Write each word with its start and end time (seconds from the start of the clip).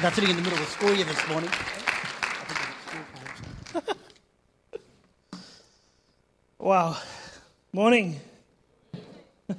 think 0.00 0.14
sitting 0.14 0.30
in 0.30 0.36
the 0.36 0.42
middle 0.42 0.58
of 0.58 0.64
the 0.64 0.70
school 0.70 0.94
year 0.94 1.04
this 1.04 1.28
morning. 1.28 1.50
Wow. 6.60 6.96
Morning. 7.72 8.20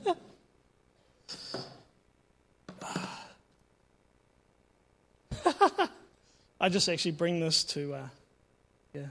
I 6.61 6.69
just 6.69 6.87
actually 6.87 7.11
bring 7.11 7.39
this 7.39 7.63
to, 7.63 7.95
uh, 7.95 8.07
yeah. 8.93 9.07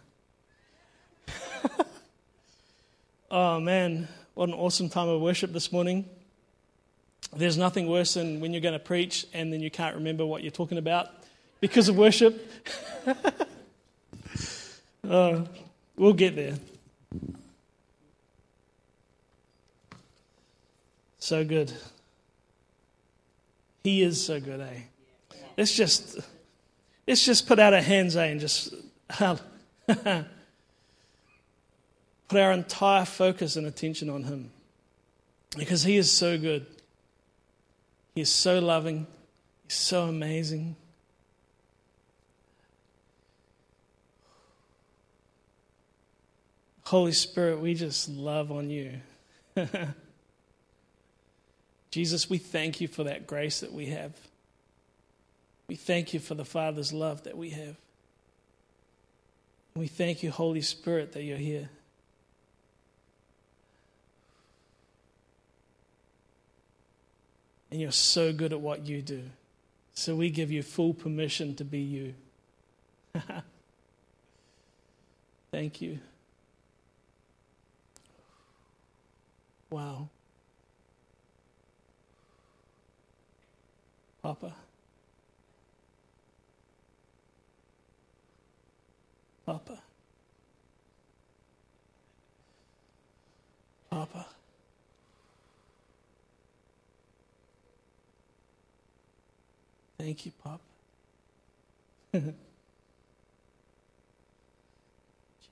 oh 3.30 3.58
man, 3.58 4.06
what 4.34 4.48
an 4.48 4.54
awesome 4.54 4.88
time 4.88 5.08
of 5.08 5.20
worship 5.20 5.52
this 5.52 5.72
morning. 5.72 6.04
There's 7.34 7.56
nothing 7.56 7.88
worse 7.88 8.14
than 8.14 8.40
when 8.40 8.52
you're 8.52 8.60
going 8.60 8.74
to 8.74 8.78
preach 8.78 9.26
and 9.32 9.52
then 9.52 9.60
you 9.60 9.70
can't 9.70 9.96
remember 9.96 10.24
what 10.24 10.42
you're 10.42 10.52
talking 10.52 10.78
about 10.78 11.17
because 11.60 11.88
of 11.88 11.96
worship. 11.96 12.50
uh, 15.08 15.40
we'll 15.96 16.12
get 16.12 16.36
there. 16.36 16.54
So 21.18 21.44
good. 21.44 21.72
He 23.84 24.02
is 24.02 24.24
so 24.24 24.40
good, 24.40 24.60
eh? 24.60 24.80
Let's 25.56 25.74
just 25.74 26.18
let's 27.06 27.24
just 27.24 27.46
put 27.46 27.58
out 27.58 27.74
our 27.74 27.80
hands, 27.80 28.16
eh, 28.16 28.26
and 28.26 28.40
just 28.40 28.74
put 29.18 30.26
our 32.32 32.52
entire 32.52 33.04
focus 33.04 33.56
and 33.56 33.66
attention 33.66 34.08
on 34.08 34.24
Him. 34.24 34.50
Because 35.56 35.82
He 35.82 35.96
is 35.96 36.10
so 36.10 36.38
good. 36.38 36.66
He 38.14 38.22
is 38.22 38.32
so 38.32 38.58
loving. 38.58 39.06
He's 39.64 39.76
so 39.76 40.04
amazing. 40.04 40.76
Holy 46.88 47.12
Spirit, 47.12 47.60
we 47.60 47.74
just 47.74 48.08
love 48.08 48.50
on 48.50 48.70
you. 48.70 48.94
Jesus, 51.90 52.30
we 52.30 52.38
thank 52.38 52.80
you 52.80 52.88
for 52.88 53.04
that 53.04 53.26
grace 53.26 53.60
that 53.60 53.74
we 53.74 53.84
have. 53.88 54.14
We 55.68 55.76
thank 55.76 56.14
you 56.14 56.20
for 56.20 56.34
the 56.34 56.46
Father's 56.46 56.90
love 56.90 57.24
that 57.24 57.36
we 57.36 57.50
have. 57.50 57.76
We 59.76 59.86
thank 59.86 60.22
you, 60.22 60.30
Holy 60.30 60.62
Spirit, 60.62 61.12
that 61.12 61.24
you're 61.24 61.36
here. 61.36 61.68
And 67.70 67.82
you're 67.82 67.92
so 67.92 68.32
good 68.32 68.54
at 68.54 68.62
what 68.62 68.86
you 68.86 69.02
do. 69.02 69.24
So 69.92 70.16
we 70.16 70.30
give 70.30 70.50
you 70.50 70.62
full 70.62 70.94
permission 70.94 71.54
to 71.56 71.64
be 71.64 71.80
you. 71.80 72.14
Thank 75.52 75.82
you. 75.82 75.98
Wow. 79.70 80.08
Papa. 84.22 84.54
Papa. 89.46 89.78
Papa. 93.90 94.26
Thank 99.98 100.26
you, 100.26 100.32
Papa. 100.42 100.60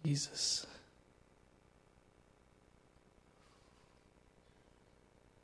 Jesus. 0.05 0.67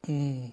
Mm. 0.08 0.50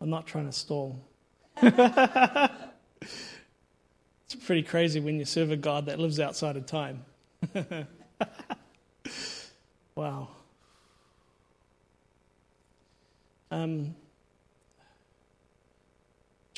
I'm 0.00 0.08
not 0.08 0.26
trying 0.26 0.46
to 0.46 0.52
stall. 0.52 0.98
it's 1.62 1.74
pretty 4.46 4.62
crazy 4.62 4.98
when 4.98 5.18
you 5.18 5.26
serve 5.26 5.50
a 5.50 5.56
God 5.56 5.86
that 5.86 5.98
lives 5.98 6.18
outside 6.18 6.56
of 6.56 6.64
time. 6.64 7.04
wow. 9.94 10.28
Um, 13.50 13.94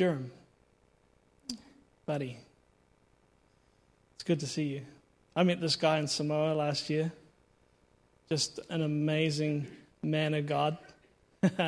Jerem, 0.02 0.30
buddy, 2.06 2.36
it's 4.16 4.24
good 4.24 4.40
to 4.40 4.48
see 4.48 4.64
you. 4.64 4.82
I 5.36 5.44
met 5.44 5.60
this 5.60 5.76
guy 5.76 6.00
in 6.00 6.08
Samoa 6.08 6.54
last 6.54 6.90
year. 6.90 7.12
Just 8.28 8.58
an 8.68 8.82
amazing 8.82 9.68
man 10.02 10.34
of 10.34 10.46
God. 10.46 10.76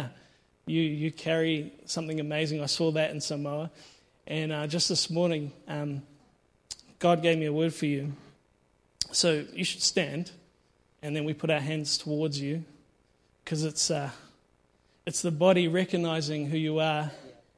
you, 0.67 0.83
you 0.83 1.13
carry 1.13 1.75
something 1.85 2.19
amazing. 2.19 2.61
I 2.61 2.67
saw 2.67 2.91
that 2.91 3.13
in 3.13 3.21
Samoa. 3.21 3.71
And 4.27 4.51
uh, 4.51 4.67
just 4.67 4.89
this 4.89 5.09
morning, 5.11 5.53
um, 5.69 6.03
God 6.99 7.23
gave 7.23 7.39
me 7.39 7.47
a 7.47 7.53
word 7.53 7.73
for 7.73 7.87
you. 7.87 8.15
So 9.13 9.45
you 9.53 9.63
should 9.65 9.83
stand, 9.83 10.33
and 11.05 11.15
then 11.15 11.23
we 11.23 11.35
put 11.35 11.51
our 11.51 11.61
hands 11.61 11.99
towards 11.99 12.41
you 12.41 12.65
because 13.45 13.63
it's, 13.63 13.93
uh, 13.93 14.11
it's 15.07 15.23
the 15.23 15.31
body 15.31 15.69
recognizing 15.69 16.47
who 16.47 16.59
you 16.59 16.81
are 16.81 17.13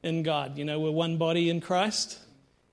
in 0.07 0.23
God. 0.23 0.57
You 0.57 0.65
know, 0.65 0.79
we're 0.79 0.91
one 0.91 1.17
body 1.17 1.51
in 1.51 1.61
Christ, 1.61 2.17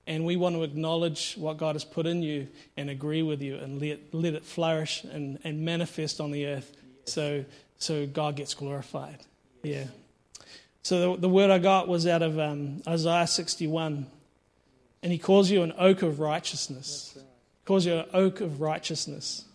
and 0.07 0.25
we 0.25 0.35
want 0.35 0.55
to 0.55 0.63
acknowledge 0.63 1.35
what 1.35 1.57
God 1.57 1.75
has 1.75 1.85
put 1.85 2.07
in 2.07 2.23
you 2.23 2.47
and 2.75 2.89
agree 2.89 3.21
with 3.21 3.41
you 3.41 3.57
and 3.57 3.79
let, 3.79 3.99
let 4.11 4.33
it 4.33 4.43
flourish 4.43 5.03
and, 5.03 5.37
and 5.43 5.63
manifest 5.63 6.19
on 6.19 6.31
the 6.31 6.47
earth 6.47 6.75
so, 7.05 7.45
so 7.77 8.05
God 8.07 8.35
gets 8.35 8.53
glorified. 8.53 9.19
Yeah. 9.63 9.85
So 10.83 11.13
the, 11.13 11.21
the 11.21 11.29
word 11.29 11.49
I 11.49 11.59
got 11.59 11.87
was 11.87 12.05
out 12.07 12.21
of 12.21 12.37
um, 12.39 12.81
Isaiah 12.87 13.27
61. 13.27 14.07
And 15.01 15.11
he 15.11 15.17
calls 15.17 15.51
you 15.51 15.61
an 15.61 15.73
oak 15.77 16.01
of 16.01 16.19
righteousness. 16.19 17.13
He 17.15 17.65
calls 17.65 17.85
you 17.85 17.93
an 17.93 18.05
oak 18.13 18.41
of 18.41 18.59
righteousness. 18.59 19.45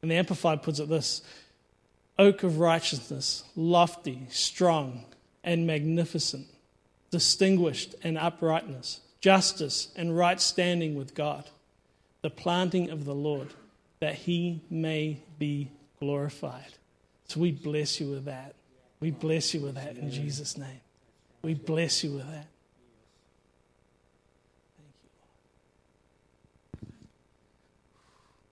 And 0.00 0.10
the 0.10 0.16
Amplified 0.16 0.62
puts 0.62 0.80
it 0.80 0.88
this 0.88 1.22
oak 2.18 2.42
of 2.42 2.58
righteousness, 2.58 3.44
lofty, 3.56 4.26
strong, 4.30 5.04
and 5.42 5.66
magnificent, 5.66 6.46
distinguished 7.14 7.94
and 8.02 8.18
uprightness, 8.18 8.98
justice 9.20 9.86
and 9.94 10.18
right 10.18 10.40
standing 10.40 10.96
with 10.96 11.14
God, 11.14 11.48
the 12.22 12.28
planting 12.28 12.90
of 12.90 13.04
the 13.04 13.14
Lord, 13.14 13.54
that 14.00 14.16
he 14.16 14.62
may 14.68 15.18
be 15.38 15.70
glorified. 16.00 16.72
So 17.28 17.38
we 17.38 17.52
bless 17.52 18.00
you 18.00 18.10
with 18.10 18.24
that. 18.24 18.56
We 18.98 19.12
bless 19.12 19.54
you 19.54 19.60
with 19.60 19.76
that 19.76 19.96
in 19.96 20.10
Jesus' 20.10 20.58
name. 20.58 20.80
We 21.42 21.54
bless 21.54 22.02
you 22.02 22.14
with 22.14 22.28
that. 22.28 22.48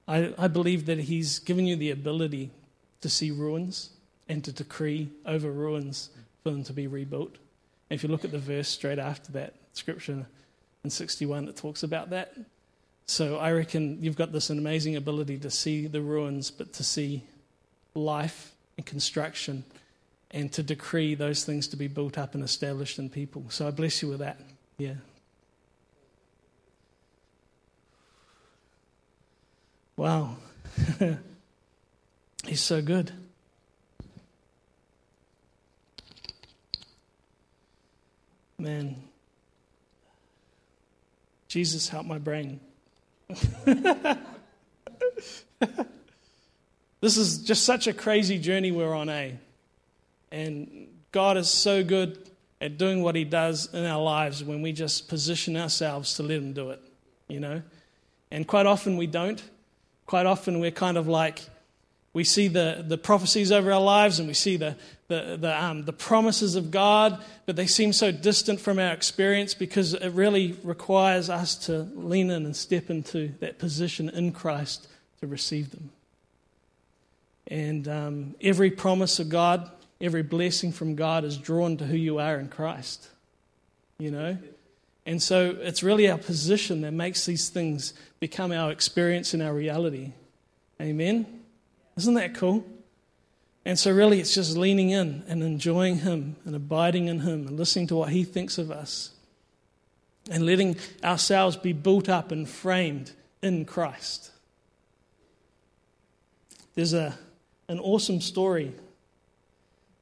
I, 0.06 0.34
I 0.38 0.46
believe 0.46 0.86
that 0.86 1.00
He's 1.00 1.40
given 1.40 1.66
you 1.66 1.74
the 1.74 1.90
ability 1.90 2.52
to 3.00 3.08
see 3.08 3.32
ruins 3.32 3.90
and 4.28 4.44
to 4.44 4.52
decree 4.52 5.10
over 5.26 5.50
ruins 5.50 6.10
for 6.44 6.50
them 6.50 6.62
to 6.62 6.72
be 6.72 6.86
rebuilt. 6.86 7.38
If 7.92 8.02
you 8.02 8.08
look 8.08 8.24
at 8.24 8.32
the 8.32 8.38
verse 8.38 8.68
straight 8.68 8.98
after 8.98 9.32
that, 9.32 9.54
scripture 9.74 10.26
in 10.82 10.90
61 10.90 11.46
that 11.46 11.56
talks 11.56 11.82
about 11.82 12.10
that. 12.10 12.34
So 13.06 13.36
I 13.36 13.52
reckon 13.52 13.98
you've 14.00 14.16
got 14.16 14.32
this 14.32 14.48
amazing 14.48 14.96
ability 14.96 15.38
to 15.38 15.50
see 15.50 15.86
the 15.86 16.00
ruins, 16.00 16.50
but 16.50 16.72
to 16.74 16.84
see 16.84 17.22
life 17.94 18.54
and 18.76 18.86
construction 18.86 19.64
and 20.30 20.50
to 20.52 20.62
decree 20.62 21.14
those 21.14 21.44
things 21.44 21.68
to 21.68 21.76
be 21.76 21.88
built 21.88 22.16
up 22.16 22.34
and 22.34 22.42
established 22.42 22.98
in 22.98 23.10
people. 23.10 23.44
So 23.50 23.68
I 23.68 23.70
bless 23.70 24.00
you 24.00 24.08
with 24.08 24.20
that. 24.20 24.40
Yeah. 24.78 24.94
Wow. 29.96 30.36
He's 32.46 32.62
so 32.62 32.80
good. 32.80 33.12
Man. 38.62 38.94
Jesus, 41.48 41.88
help 41.88 42.06
my 42.06 42.18
brain. 42.18 42.60
this 47.00 47.16
is 47.16 47.38
just 47.38 47.64
such 47.64 47.88
a 47.88 47.92
crazy 47.92 48.38
journey 48.38 48.70
we're 48.70 48.94
on, 48.94 49.08
eh? 49.08 49.32
And 50.30 50.86
God 51.10 51.36
is 51.38 51.48
so 51.50 51.82
good 51.82 52.30
at 52.60 52.78
doing 52.78 53.02
what 53.02 53.16
He 53.16 53.24
does 53.24 53.68
in 53.74 53.84
our 53.84 54.00
lives 54.00 54.44
when 54.44 54.62
we 54.62 54.70
just 54.70 55.08
position 55.08 55.56
ourselves 55.56 56.14
to 56.14 56.22
let 56.22 56.38
Him 56.38 56.52
do 56.52 56.70
it. 56.70 56.80
you 57.26 57.40
know. 57.40 57.62
And 58.30 58.46
quite 58.46 58.66
often 58.66 58.96
we 58.96 59.08
don't. 59.08 59.42
Quite 60.06 60.26
often 60.26 60.60
we're 60.60 60.70
kind 60.70 60.96
of 60.96 61.08
like, 61.08 61.40
we 62.12 62.22
see 62.22 62.46
the, 62.46 62.84
the 62.86 62.96
prophecies 62.96 63.50
over 63.50 63.72
our 63.72 63.80
lives 63.80 64.20
and 64.20 64.28
we 64.28 64.34
see 64.34 64.56
the, 64.56 64.76
the, 65.12 65.36
the, 65.36 65.62
um, 65.62 65.84
the 65.84 65.92
promises 65.92 66.56
of 66.56 66.70
God, 66.70 67.22
but 67.44 67.54
they 67.54 67.66
seem 67.66 67.92
so 67.92 68.10
distant 68.10 68.60
from 68.60 68.78
our 68.78 68.92
experience 68.92 69.52
because 69.52 69.92
it 69.92 70.08
really 70.08 70.56
requires 70.64 71.28
us 71.28 71.54
to 71.66 71.80
lean 71.94 72.30
in 72.30 72.46
and 72.46 72.56
step 72.56 72.88
into 72.88 73.34
that 73.40 73.58
position 73.58 74.08
in 74.08 74.32
Christ 74.32 74.88
to 75.20 75.26
receive 75.26 75.70
them. 75.70 75.90
And 77.46 77.86
um, 77.88 78.34
every 78.40 78.70
promise 78.70 79.18
of 79.18 79.28
God, 79.28 79.70
every 80.00 80.22
blessing 80.22 80.72
from 80.72 80.94
God 80.94 81.24
is 81.24 81.36
drawn 81.36 81.76
to 81.76 81.84
who 81.84 81.96
you 81.96 82.18
are 82.18 82.38
in 82.38 82.48
Christ. 82.48 83.08
You 83.98 84.12
know? 84.12 84.38
And 85.04 85.22
so 85.22 85.54
it's 85.60 85.82
really 85.82 86.10
our 86.10 86.16
position 86.16 86.80
that 86.80 86.92
makes 86.92 87.26
these 87.26 87.50
things 87.50 87.92
become 88.18 88.50
our 88.50 88.70
experience 88.70 89.34
and 89.34 89.42
our 89.42 89.52
reality. 89.52 90.12
Amen? 90.80 91.42
Isn't 91.98 92.14
that 92.14 92.34
cool? 92.34 92.64
And 93.64 93.78
so, 93.78 93.92
really, 93.92 94.18
it's 94.18 94.34
just 94.34 94.56
leaning 94.56 94.90
in 94.90 95.22
and 95.28 95.42
enjoying 95.42 95.98
Him 95.98 96.36
and 96.44 96.56
abiding 96.56 97.06
in 97.06 97.20
Him 97.20 97.46
and 97.46 97.56
listening 97.56 97.86
to 97.88 97.96
what 97.96 98.10
He 98.10 98.24
thinks 98.24 98.58
of 98.58 98.70
us 98.70 99.10
and 100.30 100.44
letting 100.44 100.76
ourselves 101.02 101.56
be 101.56 101.72
built 101.72 102.08
up 102.08 102.32
and 102.32 102.48
framed 102.48 103.12
in 103.40 103.64
Christ. 103.64 104.30
There's 106.74 106.94
a, 106.94 107.16
an 107.68 107.78
awesome 107.78 108.20
story 108.20 108.72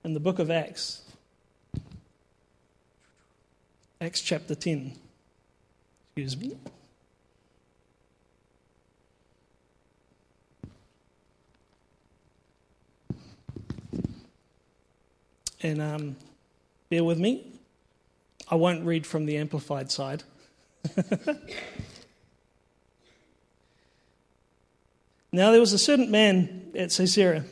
in 0.04 0.14
the 0.14 0.20
book 0.20 0.38
of 0.38 0.50
Acts, 0.50 1.02
Acts 4.00 4.22
chapter 4.22 4.54
10. 4.54 4.96
Excuse 6.16 6.36
me. 6.36 6.56
And 15.62 15.82
um, 15.82 16.16
bear 16.88 17.04
with 17.04 17.18
me. 17.18 17.46
I 18.48 18.54
won't 18.54 18.84
read 18.84 19.06
from 19.06 19.26
the 19.26 19.36
amplified 19.36 19.92
side. 19.92 20.22
now, 25.32 25.50
there 25.50 25.60
was 25.60 25.72
a 25.72 25.78
certain 25.78 26.10
man 26.10 26.72
at 26.76 26.90
Caesarea, 26.90 27.44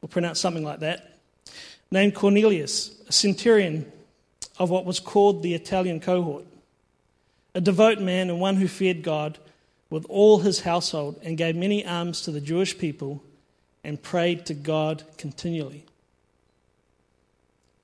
we'll 0.00 0.08
pronounce 0.08 0.38
something 0.38 0.64
like 0.64 0.80
that, 0.80 1.18
named 1.90 2.14
Cornelius, 2.14 3.00
a 3.08 3.12
centurion 3.12 3.90
of 4.58 4.70
what 4.70 4.84
was 4.84 5.00
called 5.00 5.42
the 5.42 5.54
Italian 5.54 6.00
cohort, 6.00 6.44
a 7.54 7.60
devout 7.60 8.00
man 8.00 8.28
and 8.28 8.40
one 8.40 8.56
who 8.56 8.68
feared 8.68 9.02
God 9.02 9.38
with 9.90 10.04
all 10.08 10.40
his 10.40 10.60
household 10.60 11.18
and 11.22 11.38
gave 11.38 11.56
many 11.56 11.84
alms 11.84 12.22
to 12.22 12.30
the 12.30 12.40
Jewish 12.40 12.76
people 12.76 13.22
and 13.82 14.02
prayed 14.02 14.44
to 14.46 14.54
God 14.54 15.04
continually. 15.16 15.86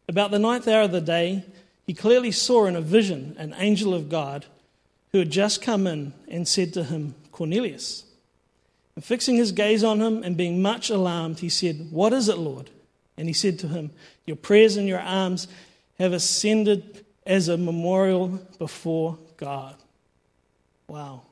About 0.09 0.31
the 0.31 0.39
ninth 0.39 0.69
hour 0.69 0.83
of 0.83 0.93
the 0.93 1.01
day, 1.01 1.45
he 1.87 1.95
clearly 1.95 2.31
saw 2.31 2.67
in 2.67 2.77
a 2.77 2.81
vision 2.81 3.35
an 3.39 3.55
angel 3.59 3.95
of 3.95 4.09
God 4.09 4.47
who 5.13 5.19
had 5.19 5.31
just 5.31 5.63
come 5.63 5.87
in 5.87 6.13
and 6.29 6.47
said 6.47 6.73
to 6.75 6.85
him, 6.85 7.15
Cornelius. 7.33 8.05
And 8.97 9.05
fixing 9.05 9.37
his 9.37 9.53
gaze 9.53 9.83
on 9.83 10.01
him 10.01 10.23
and 10.23 10.37
being 10.37 10.63
much 10.63 10.91
alarmed, 10.91 11.41
he 11.41 11.49
said, 11.49 11.89
What 11.91 12.13
is 12.13 12.29
it, 12.29 12.39
Lord? 12.39 12.71
And 13.17 13.29
he 13.29 13.35
said 13.35 13.59
to 13.61 13.69
him, 13.69 13.91
Your 14.27 14.37
prayers 14.37 14.77
and 14.77 14.89
your 14.89 15.01
alms 15.01 15.49
have 15.99 16.13
ascended 16.13 17.05
as 17.27 17.49
a 17.49 17.57
memorial 17.57 18.41
before 18.59 19.19
God. 19.37 19.77
Wow. 20.89 21.23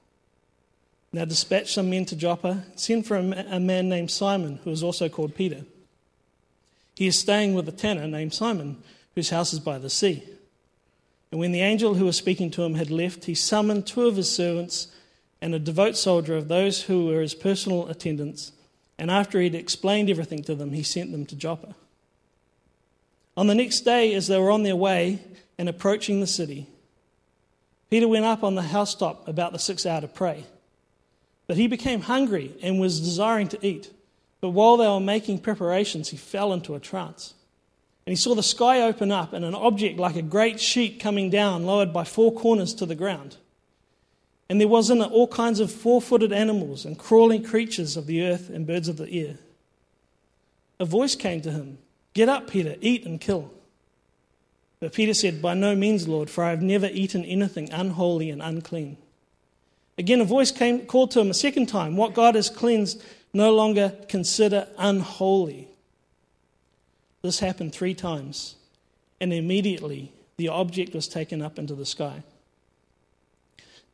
Now 1.12 1.25
dispatch 1.25 1.75
some 1.75 1.90
men 1.90 2.06
to 2.06 2.16
Joppa, 2.16 2.64
send 2.75 3.06
for 3.06 3.16
a 3.16 3.22
man 3.60 3.88
named 3.88 4.10
Simon, 4.10 4.58
who 4.64 4.70
is 4.70 4.82
also 4.82 5.08
called 5.08 5.34
Peter. 5.34 5.64
He 7.02 7.08
is 7.08 7.19
staying 7.19 7.54
with 7.54 7.69
a 7.69 7.72
tanner 7.72 8.06
named 8.06 8.32
Simon, 8.32 8.81
whose 9.16 9.31
house 9.31 9.52
is 9.52 9.58
by 9.58 9.76
the 9.78 9.90
sea. 9.90 10.22
And 11.32 11.40
when 11.40 11.50
the 11.50 11.60
angel 11.60 11.94
who 11.94 12.04
was 12.04 12.16
speaking 12.16 12.49
to 12.52 12.62
him 12.62 12.75
had 12.75 12.93
left, 12.93 13.25
he 13.25 13.34
summoned 13.34 13.88
two 13.88 14.06
of 14.06 14.14
his 14.14 14.31
servants 14.31 14.87
and 15.40 15.52
a 15.52 15.58
devout 15.58 15.96
soldier 15.96 16.37
of 16.37 16.46
those 16.46 16.82
who 16.82 17.06
were 17.06 17.20
his 17.20 17.34
personal 17.34 17.88
attendants. 17.88 18.52
And 18.99 19.10
after 19.10 19.40
he 19.40 19.46
had 19.46 19.56
explained 19.56 20.10
everything 20.10 20.44
to 20.44 20.54
them, 20.54 20.70
he 20.70 20.84
sent 20.84 21.10
them 21.10 21.26
to 21.26 21.34
Joppa. 21.34 21.75
On 23.37 23.49
the 23.49 23.56
next 23.56 23.81
day, 23.81 24.14
as 24.14 24.28
they 24.28 24.38
were 24.38 24.52
on 24.52 24.62
their 24.62 24.76
way 24.76 25.19
and 25.58 25.69
approaching 25.69 26.20
the 26.20 26.26
city, 26.28 26.69
Peter 27.90 28.06
went 28.06 28.26
up 28.26 28.44
on 28.44 28.54
the 28.54 28.62
housetop 28.62 29.26
about 29.26 29.50
the 29.50 29.58
sixth 29.58 29.87
hour 29.87 30.02
to 30.02 30.06
pray. 30.06 30.44
But 31.49 31.56
he 31.56 31.66
became 31.66 32.02
hungry 32.02 32.52
and 32.62 32.78
was 32.78 33.00
desiring 33.00 33.49
to 33.49 33.66
eat. 33.66 33.90
But 34.42 34.50
while 34.50 34.76
they 34.76 34.88
were 34.88 35.00
making 35.00 35.38
preparations, 35.38 36.10
he 36.10 36.18
fell 36.18 36.52
into 36.52 36.74
a 36.74 36.80
trance. 36.80 37.32
And 38.04 38.12
he 38.12 38.16
saw 38.16 38.34
the 38.34 38.42
sky 38.42 38.82
open 38.82 39.12
up 39.12 39.32
and 39.32 39.44
an 39.44 39.54
object 39.54 39.98
like 39.98 40.16
a 40.16 40.22
great 40.22 40.60
sheet 40.60 41.00
coming 41.00 41.30
down, 41.30 41.64
lowered 41.64 41.92
by 41.92 42.02
four 42.04 42.32
corners 42.32 42.74
to 42.74 42.84
the 42.84 42.96
ground. 42.96 43.36
And 44.50 44.60
there 44.60 44.68
was 44.68 44.90
in 44.90 45.00
it 45.00 45.10
all 45.12 45.28
kinds 45.28 45.60
of 45.60 45.70
four 45.70 46.02
footed 46.02 46.32
animals 46.32 46.84
and 46.84 46.98
crawling 46.98 47.44
creatures 47.44 47.96
of 47.96 48.06
the 48.06 48.24
earth 48.24 48.50
and 48.50 48.66
birds 48.66 48.88
of 48.88 48.96
the 48.96 49.10
air. 49.10 49.36
A 50.80 50.84
voice 50.84 51.14
came 51.14 51.40
to 51.42 51.52
him 51.52 51.78
Get 52.12 52.28
up, 52.28 52.50
Peter, 52.50 52.74
eat 52.80 53.06
and 53.06 53.20
kill. 53.20 53.50
But 54.80 54.92
Peter 54.92 55.14
said, 55.14 55.40
By 55.40 55.54
no 55.54 55.76
means, 55.76 56.08
Lord, 56.08 56.28
for 56.28 56.42
I 56.42 56.50
have 56.50 56.60
never 56.60 56.90
eaten 56.92 57.24
anything 57.24 57.72
unholy 57.72 58.28
and 58.28 58.42
unclean. 58.42 58.96
Again, 59.96 60.20
a 60.20 60.24
voice 60.24 60.50
came, 60.50 60.84
called 60.86 61.12
to 61.12 61.20
him 61.20 61.30
a 61.30 61.34
second 61.34 61.66
time, 61.66 61.96
What 61.96 62.12
God 62.12 62.34
has 62.34 62.50
cleansed, 62.50 63.00
no 63.32 63.52
longer 63.52 63.94
consider 64.08 64.69
unholy. 64.79 65.69
This 67.23 67.40
happened 67.40 67.73
three 67.73 67.94
times, 67.94 68.56
and 69.20 69.32
immediately 69.32 70.12
the 70.37 70.49
object 70.49 70.94
was 70.94 71.08
taken 71.08 71.40
up 71.40 71.58
into 71.58 71.75
the 71.75 71.87
sky. 71.87 72.23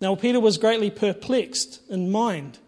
Now, 0.01 0.15
Peter 0.15 0.41
was 0.41 0.59
greatly 0.59 0.91
perplexed 0.91 1.81
in 1.91 2.11
mind 2.11 2.59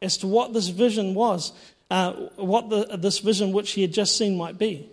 as 0.00 0.16
to 0.18 0.26
what 0.26 0.52
this 0.52 0.68
vision 0.68 1.14
was, 1.14 1.52
uh, 1.90 2.12
what 2.36 2.70
the, 2.70 2.96
this 2.96 3.18
vision 3.18 3.52
which 3.52 3.72
he 3.72 3.82
had 3.82 3.92
just 3.92 4.16
seen 4.16 4.36
might 4.36 4.56
be. 4.56 4.88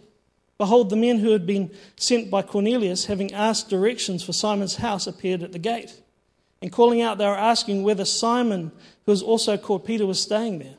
Behold, 0.57 0.89
the 0.89 0.95
men 0.95 1.19
who 1.19 1.31
had 1.31 1.45
been 1.45 1.69
sent 1.95 2.31
by 2.31 2.41
Cornelius, 2.41 3.05
having 3.05 3.31
asked 3.33 3.69
directions 3.69 4.23
for 4.23 4.33
Simon's 4.33 4.77
house, 4.77 5.05
appeared 5.05 5.43
at 5.43 5.51
the 5.51 5.59
gate. 5.59 6.01
And 6.61 6.71
calling 6.71 7.01
out, 7.01 7.19
they 7.19 7.27
were 7.27 7.37
asking 7.37 7.83
whether 7.83 8.05
Simon, 8.05 8.71
who 9.05 9.11
was 9.11 9.21
also 9.21 9.55
called 9.57 9.85
Peter, 9.85 10.07
was 10.07 10.19
staying 10.19 10.57
there. 10.57 10.76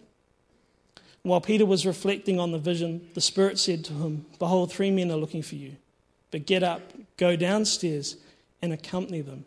While 1.28 1.42
Peter 1.42 1.66
was 1.66 1.84
reflecting 1.84 2.40
on 2.40 2.52
the 2.52 2.58
vision, 2.58 3.06
the 3.12 3.20
Spirit 3.20 3.58
said 3.58 3.84
to 3.84 3.92
him, 3.92 4.24
Behold, 4.38 4.72
three 4.72 4.90
men 4.90 5.10
are 5.10 5.18
looking 5.18 5.42
for 5.42 5.56
you. 5.56 5.76
But 6.30 6.46
get 6.46 6.62
up, 6.62 6.80
go 7.18 7.36
downstairs, 7.36 8.16
and 8.62 8.72
accompany 8.72 9.20
them 9.20 9.44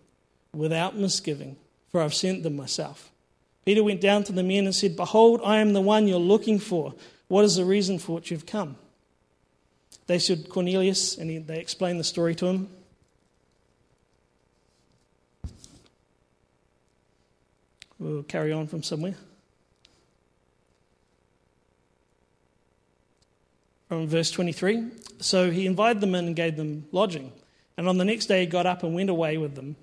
without 0.53 0.95
misgiving, 0.95 1.55
for 1.89 1.99
I've 1.99 2.13
sent 2.13 2.43
them 2.43 2.55
myself. 2.55 3.09
Peter 3.65 3.83
went 3.83 3.99
down 3.99 4.23
to 4.25 4.31
the 4.31 4.43
men 4.43 4.65
and 4.65 4.75
said, 4.75 4.95
Behold, 4.95 5.41
I 5.43 5.57
am 5.57 5.73
the 5.73 5.81
one 5.81 6.07
you're 6.07 6.19
looking 6.19 6.59
for. 6.59 6.93
What 7.29 7.45
is 7.45 7.55
the 7.55 7.65
reason 7.65 7.97
for 7.97 8.13
which 8.13 8.29
you've 8.29 8.45
come? 8.45 8.75
They 10.05 10.19
said, 10.19 10.49
Cornelius, 10.49 11.17
and 11.17 11.47
they 11.47 11.59
explained 11.59 11.99
the 11.99 12.03
story 12.03 12.35
to 12.35 12.45
him. 12.45 12.69
We'll 17.97 18.21
carry 18.21 18.51
on 18.51 18.67
from 18.67 18.83
somewhere. 18.83 19.15
From 23.91 24.07
verse 24.07 24.31
23. 24.31 24.85
So 25.19 25.51
he 25.51 25.65
invited 25.65 25.99
them 25.99 26.15
in 26.15 26.27
and 26.27 26.33
gave 26.33 26.55
them 26.55 26.85
lodging. 26.93 27.33
And 27.75 27.89
on 27.89 27.97
the 27.97 28.05
next 28.05 28.27
day 28.27 28.39
he 28.39 28.45
got 28.45 28.65
up 28.65 28.83
and 28.83 28.95
went 28.95 29.09
away 29.09 29.37
with 29.37 29.55
them 29.55 29.75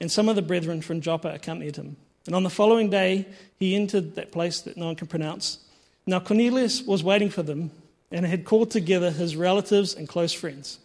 and 0.00 0.08
some 0.08 0.28
of 0.28 0.36
the 0.36 0.40
brethren 0.40 0.82
from 0.82 1.00
Joppa 1.00 1.30
accompanied 1.30 1.74
him. 1.74 1.96
And 2.26 2.36
on 2.36 2.44
the 2.44 2.48
following 2.48 2.90
day, 2.90 3.26
he 3.58 3.74
entered 3.74 4.14
that 4.14 4.30
place 4.30 4.60
that 4.60 4.76
no 4.76 4.86
one 4.86 4.94
can 4.94 5.08
pronounce. 5.08 5.58
Now, 6.06 6.20
Cornelius 6.20 6.80
was 6.82 7.02
waiting 7.02 7.28
for 7.28 7.42
them 7.42 7.72
and 8.12 8.24
had 8.24 8.44
called 8.44 8.70
together 8.70 9.10
his 9.10 9.34
relatives 9.34 9.96
and 9.96 10.08
close 10.08 10.32
friends. 10.32 10.78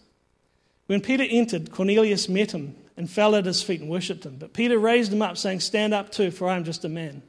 When 0.88 1.02
Peter 1.02 1.24
entered, 1.30 1.72
Cornelius 1.72 2.28
met 2.28 2.52
him 2.52 2.76
and 2.98 3.08
fell 3.08 3.36
at 3.36 3.46
his 3.46 3.62
feet 3.62 3.82
and 3.82 3.92
worshipped 3.92 4.26
him. 4.26 4.38
But 4.40 4.54
Peter 4.54 4.80
raised 4.80 5.14
him 5.14 5.22
up, 5.22 5.38
saying, 5.38 5.60
Stand 5.60 5.94
up 5.94 6.12
too, 6.12 6.32
for 6.32 6.50
I 6.50 6.56
am 6.56 6.64
just 6.64 6.84
a 6.84 6.90
man. 6.90 7.22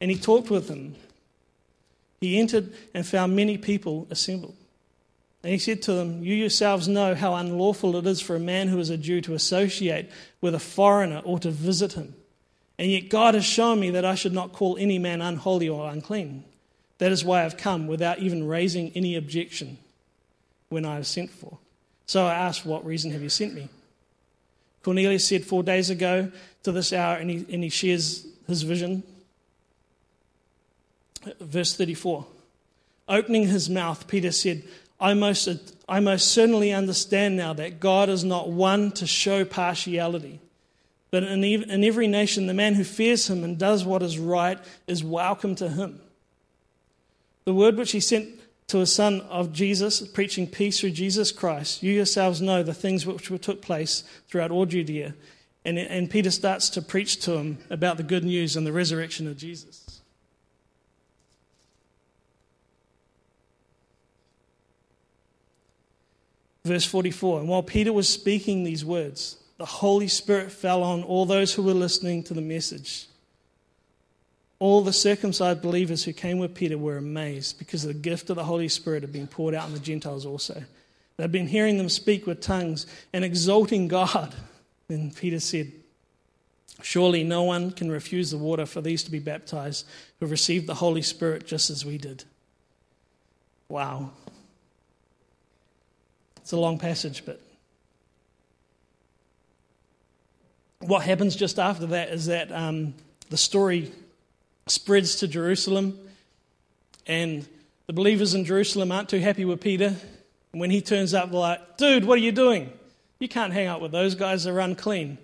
And 0.00 0.10
he 0.10 0.18
talked 0.18 0.50
with 0.50 0.68
him. 0.68 0.96
He 2.20 2.38
entered 2.38 2.72
and 2.94 3.06
found 3.06 3.34
many 3.34 3.56
people 3.56 4.06
assembled. 4.10 4.56
And 5.42 5.52
he 5.52 5.58
said 5.58 5.80
to 5.82 5.94
them, 5.94 6.22
You 6.22 6.34
yourselves 6.34 6.86
know 6.86 7.14
how 7.14 7.34
unlawful 7.34 7.96
it 7.96 8.06
is 8.06 8.20
for 8.20 8.36
a 8.36 8.40
man 8.40 8.68
who 8.68 8.78
is 8.78 8.90
a 8.90 8.98
Jew 8.98 9.20
to 9.22 9.34
associate 9.34 10.10
with 10.40 10.54
a 10.54 10.58
foreigner 10.58 11.22
or 11.24 11.38
to 11.38 11.50
visit 11.50 11.94
him. 11.94 12.14
And 12.78 12.90
yet 12.90 13.08
God 13.08 13.34
has 13.34 13.44
shown 13.44 13.80
me 13.80 13.90
that 13.90 14.04
I 14.04 14.14
should 14.14 14.32
not 14.32 14.52
call 14.52 14.76
any 14.76 14.98
man 14.98 15.22
unholy 15.22 15.68
or 15.68 15.90
unclean. 15.90 16.44
That 16.98 17.12
is 17.12 17.24
why 17.24 17.44
I've 17.44 17.56
come 17.56 17.86
without 17.86 18.18
even 18.18 18.46
raising 18.46 18.92
any 18.94 19.16
objection 19.16 19.78
when 20.68 20.84
I 20.84 20.98
was 20.98 21.08
sent 21.08 21.30
for. 21.30 21.58
So 22.04 22.26
I 22.26 22.34
asked, 22.34 22.66
What 22.66 22.84
reason 22.84 23.10
have 23.12 23.22
you 23.22 23.30
sent 23.30 23.54
me? 23.54 23.68
Cornelius 24.82 25.26
said 25.26 25.44
four 25.44 25.62
days 25.62 25.90
ago 25.90 26.30
to 26.62 26.72
this 26.72 26.92
hour, 26.92 27.16
and 27.16 27.30
he, 27.30 27.46
and 27.52 27.62
he 27.62 27.70
shares 27.70 28.26
his 28.46 28.62
vision. 28.62 29.02
Verse 31.40 31.76
34. 31.76 32.26
Opening 33.08 33.48
his 33.48 33.68
mouth, 33.68 34.06
Peter 34.06 34.30
said, 34.30 34.62
I 35.00 35.14
most, 35.14 35.48
I 35.88 36.00
most 36.00 36.28
certainly 36.28 36.72
understand 36.72 37.36
now 37.36 37.52
that 37.54 37.80
God 37.80 38.08
is 38.08 38.22
not 38.22 38.50
one 38.50 38.92
to 38.92 39.06
show 39.06 39.44
partiality. 39.44 40.40
But 41.10 41.24
in, 41.24 41.42
in 41.42 41.84
every 41.84 42.06
nation, 42.06 42.46
the 42.46 42.54
man 42.54 42.74
who 42.74 42.84
fears 42.84 43.28
him 43.28 43.42
and 43.42 43.58
does 43.58 43.84
what 43.84 44.02
is 44.02 44.18
right 44.18 44.58
is 44.86 45.02
welcome 45.02 45.54
to 45.56 45.68
him. 45.68 46.00
The 47.44 47.54
word 47.54 47.76
which 47.76 47.92
he 47.92 48.00
sent 48.00 48.28
to 48.68 48.80
a 48.80 48.86
son 48.86 49.22
of 49.22 49.52
Jesus, 49.52 50.06
preaching 50.06 50.46
peace 50.46 50.78
through 50.78 50.92
Jesus 50.92 51.32
Christ, 51.32 51.82
you 51.82 51.92
yourselves 51.92 52.40
know 52.40 52.62
the 52.62 52.74
things 52.74 53.04
which 53.04 53.32
took 53.42 53.60
place 53.60 54.04
throughout 54.28 54.52
all 54.52 54.66
Judea. 54.66 55.14
And, 55.64 55.78
and 55.78 56.08
Peter 56.08 56.30
starts 56.30 56.70
to 56.70 56.82
preach 56.82 57.20
to 57.22 57.32
him 57.32 57.58
about 57.70 57.96
the 57.96 58.04
good 58.04 58.24
news 58.24 58.54
and 58.54 58.64
the 58.64 58.72
resurrection 58.72 59.26
of 59.26 59.36
Jesus. 59.36 59.89
Verse 66.64 66.84
44 66.84 67.40
And 67.40 67.48
while 67.48 67.62
Peter 67.62 67.92
was 67.92 68.08
speaking 68.08 68.62
these 68.62 68.84
words, 68.84 69.36
the 69.58 69.66
Holy 69.66 70.08
Spirit 70.08 70.50
fell 70.50 70.82
on 70.82 71.02
all 71.02 71.26
those 71.26 71.54
who 71.54 71.62
were 71.62 71.74
listening 71.74 72.22
to 72.24 72.34
the 72.34 72.40
message. 72.40 73.06
All 74.58 74.82
the 74.82 74.92
circumcised 74.92 75.62
believers 75.62 76.04
who 76.04 76.12
came 76.12 76.38
with 76.38 76.54
Peter 76.54 76.76
were 76.76 76.98
amazed 76.98 77.58
because 77.58 77.82
the 77.82 77.94
gift 77.94 78.28
of 78.28 78.36
the 78.36 78.44
Holy 78.44 78.68
Spirit 78.68 79.02
had 79.02 79.12
been 79.12 79.26
poured 79.26 79.54
out 79.54 79.64
on 79.64 79.72
the 79.72 79.78
Gentiles 79.78 80.26
also. 80.26 80.62
They'd 81.16 81.32
been 81.32 81.48
hearing 81.48 81.78
them 81.78 81.88
speak 81.88 82.26
with 82.26 82.40
tongues 82.40 82.86
and 83.12 83.24
exalting 83.24 83.88
God. 83.88 84.34
Then 84.88 85.10
Peter 85.10 85.40
said, 85.40 85.72
Surely 86.82 87.24
no 87.24 87.42
one 87.42 87.70
can 87.72 87.90
refuse 87.90 88.30
the 88.30 88.38
water 88.38 88.64
for 88.66 88.80
these 88.80 89.02
to 89.04 89.10
be 89.10 89.18
baptized 89.18 89.86
who 90.18 90.26
have 90.26 90.30
received 90.30 90.66
the 90.66 90.74
Holy 90.74 91.02
Spirit 91.02 91.46
just 91.46 91.68
as 91.68 91.84
we 91.84 91.98
did. 91.98 92.24
Wow. 93.68 94.12
It's 96.50 96.54
a 96.56 96.58
long 96.58 96.80
passage, 96.80 97.22
but 97.24 97.40
what 100.80 101.04
happens 101.04 101.36
just 101.36 101.60
after 101.60 101.86
that 101.86 102.08
is 102.08 102.26
that 102.26 102.50
um, 102.50 102.92
the 103.28 103.36
story 103.36 103.92
spreads 104.66 105.14
to 105.20 105.28
Jerusalem, 105.28 105.96
and 107.06 107.46
the 107.86 107.92
believers 107.92 108.34
in 108.34 108.44
Jerusalem 108.44 108.90
aren't 108.90 109.08
too 109.08 109.20
happy 109.20 109.44
with 109.44 109.60
Peter. 109.60 109.94
And 110.50 110.60
when 110.60 110.72
he 110.72 110.80
turns 110.80 111.14
up, 111.14 111.30
they're 111.30 111.38
like, 111.38 111.76
dude, 111.76 112.04
what 112.04 112.18
are 112.18 112.22
you 112.22 112.32
doing? 112.32 112.72
You 113.20 113.28
can't 113.28 113.52
hang 113.52 113.68
out 113.68 113.80
with 113.80 113.92
those 113.92 114.16
guys, 114.16 114.42
they're 114.42 114.58
unclean. 114.58 115.10
And 115.10 115.18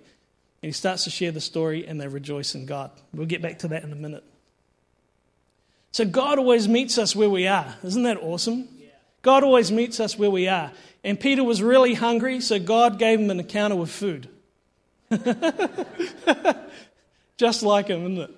he 0.61 0.71
starts 0.71 1.03
to 1.03 1.09
share 1.09 1.33
the 1.33 1.41
story, 1.41 1.85
and 1.85 1.99
they 1.99 2.07
rejoice 2.07 2.55
in 2.55 2.65
God. 2.65 2.89
We'll 3.13 3.27
get 3.27 3.41
back 3.41 3.59
to 3.59 3.67
that 3.67 3.83
in 3.83 3.91
a 3.91 3.97
minute. 3.97 4.23
So, 5.91 6.05
God 6.05 6.39
always 6.39 6.69
meets 6.69 6.97
us 6.97 7.17
where 7.17 7.29
we 7.29 7.47
are. 7.47 7.75
Isn't 7.83 8.03
that 8.03 8.15
awesome? 8.23 8.69
God 9.27 9.43
always 9.43 9.73
meets 9.73 9.99
us 9.99 10.17
where 10.17 10.31
we 10.31 10.47
are. 10.47 10.71
And 11.07 11.17
Peter 11.17 11.41
was 11.41 11.61
really 11.61 11.93
hungry, 11.93 12.41
so 12.41 12.59
God 12.59 12.99
gave 12.99 13.17
him 13.17 13.31
an 13.31 13.39
encounter 13.39 13.77
with 13.77 13.89
food. 13.89 14.27
Just 17.37 17.63
like 17.63 17.87
him, 17.87 18.01
isn't 18.01 18.29
it? 18.29 18.35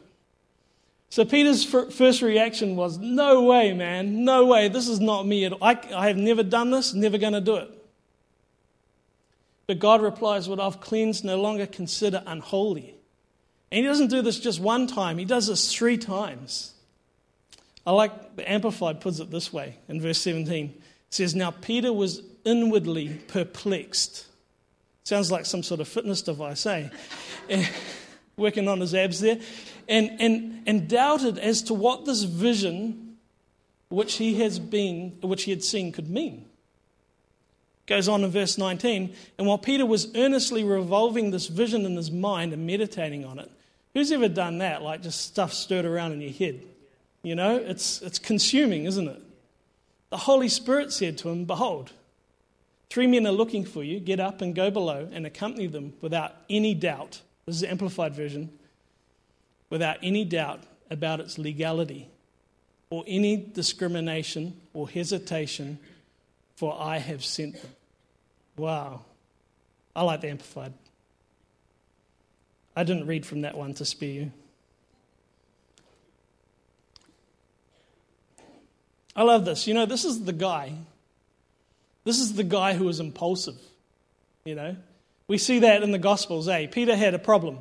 So 1.09 1.25
Peter's 1.25 1.65
first 1.65 2.21
reaction 2.21 2.75
was, 2.75 2.99
No 2.99 3.45
way, 3.45 3.73
man. 3.73 4.23
No 4.23 4.45
way. 4.45 4.67
This 4.67 4.87
is 4.87 4.99
not 4.99 5.25
me 5.25 5.45
at 5.45 5.53
all. 5.53 5.63
I, 5.63 5.79
I 5.95 6.09
have 6.09 6.17
never 6.17 6.43
done 6.43 6.69
this, 6.69 6.93
never 6.93 7.17
going 7.17 7.33
to 7.33 7.41
do 7.41 7.55
it. 7.55 7.71
But 9.65 9.79
God 9.79 10.03
replies, 10.03 10.47
What 10.47 10.59
I've 10.59 10.79
cleansed, 10.79 11.25
no 11.25 11.41
longer 11.41 11.65
consider 11.65 12.21
unholy. 12.27 12.93
And 13.71 13.79
he 13.79 13.83
doesn't 13.83 14.11
do 14.11 14.21
this 14.21 14.39
just 14.39 14.59
one 14.59 14.85
time, 14.85 15.17
he 15.17 15.25
does 15.25 15.47
this 15.47 15.73
three 15.73 15.97
times. 15.97 16.75
I 17.87 17.93
like 17.93 18.35
the 18.35 18.47
Amplified 18.47 19.01
puts 19.01 19.19
it 19.19 19.31
this 19.31 19.51
way 19.51 19.77
in 19.87 19.99
verse 19.99 20.19
17. 20.19 20.65
It 20.65 20.83
says, 21.09 21.33
Now 21.33 21.49
Peter 21.49 21.91
was 21.91 22.21
inwardly 22.49 23.21
perplexed. 23.27 24.25
Sounds 25.03 25.31
like 25.31 25.45
some 25.45 25.63
sort 25.63 25.79
of 25.79 25.87
fitness 25.87 26.21
device, 26.21 26.65
eh? 27.49 27.65
Working 28.37 28.67
on 28.67 28.79
his 28.79 28.95
abs 28.95 29.19
there 29.19 29.39
and, 29.89 30.21
and, 30.21 30.63
and 30.67 30.87
doubted 30.87 31.37
as 31.39 31.63
to 31.63 31.73
what 31.73 32.05
this 32.05 32.23
vision 32.23 33.17
which 33.89 34.15
he 34.15 34.35
has 34.35 34.59
been, 34.59 35.17
which 35.21 35.43
he 35.43 35.51
had 35.51 35.63
seen 35.63 35.91
could 35.91 36.09
mean. 36.09 36.45
Goes 37.87 38.07
on 38.07 38.23
in 38.23 38.29
verse 38.29 38.57
19, 38.59 39.15
and 39.39 39.47
while 39.47 39.57
Peter 39.57 39.85
was 39.85 40.15
earnestly 40.15 40.63
revolving 40.63 41.31
this 41.31 41.47
vision 41.47 41.87
in 41.87 41.95
his 41.95 42.11
mind 42.11 42.53
and 42.53 42.67
meditating 42.67 43.25
on 43.25 43.39
it, 43.39 43.49
who's 43.95 44.11
ever 44.11 44.29
done 44.29 44.59
that? 44.59 44.83
Like 44.83 45.01
just 45.01 45.21
stuff 45.21 45.51
stirred 45.51 45.85
around 45.85 46.11
in 46.11 46.21
your 46.21 46.31
head. 46.31 46.61
You 47.23 47.33
know, 47.33 47.57
it's, 47.57 48.03
it's 48.03 48.19
consuming, 48.19 48.85
isn't 48.85 49.07
it? 49.07 49.21
The 50.11 50.17
Holy 50.17 50.49
Spirit 50.49 50.93
said 50.93 51.17
to 51.19 51.29
him, 51.29 51.45
Behold, 51.45 51.91
three 52.89 53.07
men 53.07 53.27
are 53.27 53.31
looking 53.31 53.65
for 53.65 53.83
you. 53.83 53.99
Get 53.99 54.19
up 54.19 54.41
and 54.41 54.55
go 54.55 54.71
below 54.71 55.07
and 55.11 55.25
accompany 55.25 55.67
them 55.67 55.93
without 56.01 56.35
any 56.49 56.73
doubt. 56.73 57.21
This 57.45 57.55
is 57.55 57.61
the 57.61 57.69
Amplified 57.69 58.15
Version 58.15 58.49
without 59.69 59.97
any 60.01 60.25
doubt 60.25 60.61
about 60.89 61.19
its 61.19 61.37
legality 61.37 62.09
or 62.89 63.03
any 63.07 63.37
discrimination 63.37 64.59
or 64.73 64.89
hesitation, 64.89 65.77
for 66.55 66.75
I 66.79 66.97
have 66.97 67.23
sent 67.23 67.61
them. 67.61 67.71
Wow. 68.57 69.01
I 69.95 70.03
like 70.03 70.21
the 70.21 70.29
Amplified. 70.29 70.73
I 72.75 72.83
didn't 72.83 73.07
read 73.07 73.25
from 73.25 73.41
that 73.41 73.55
one 73.55 73.73
to 73.75 73.85
spare 73.85 74.09
you. 74.09 74.31
I 79.15 79.23
love 79.23 79.45
this. 79.45 79.67
You 79.67 79.73
know, 79.73 79.85
this 79.85 80.05
is 80.05 80.23
the 80.23 80.33
guy. 80.33 80.73
This 82.09 82.21
is 82.21 82.33
the 82.33 82.43
guy 82.43 82.73
who 82.73 82.85
was 82.85 82.99
impulsive. 82.99 83.59
You 84.43 84.55
know, 84.55 84.75
we 85.27 85.37
see 85.37 85.59
that 85.59 85.83
in 85.83 85.91
the 85.91 85.99
Gospels, 85.99 86.47
eh? 86.47 86.65
Peter 86.65 86.95
had 86.95 87.13
a 87.13 87.19
problem. 87.19 87.59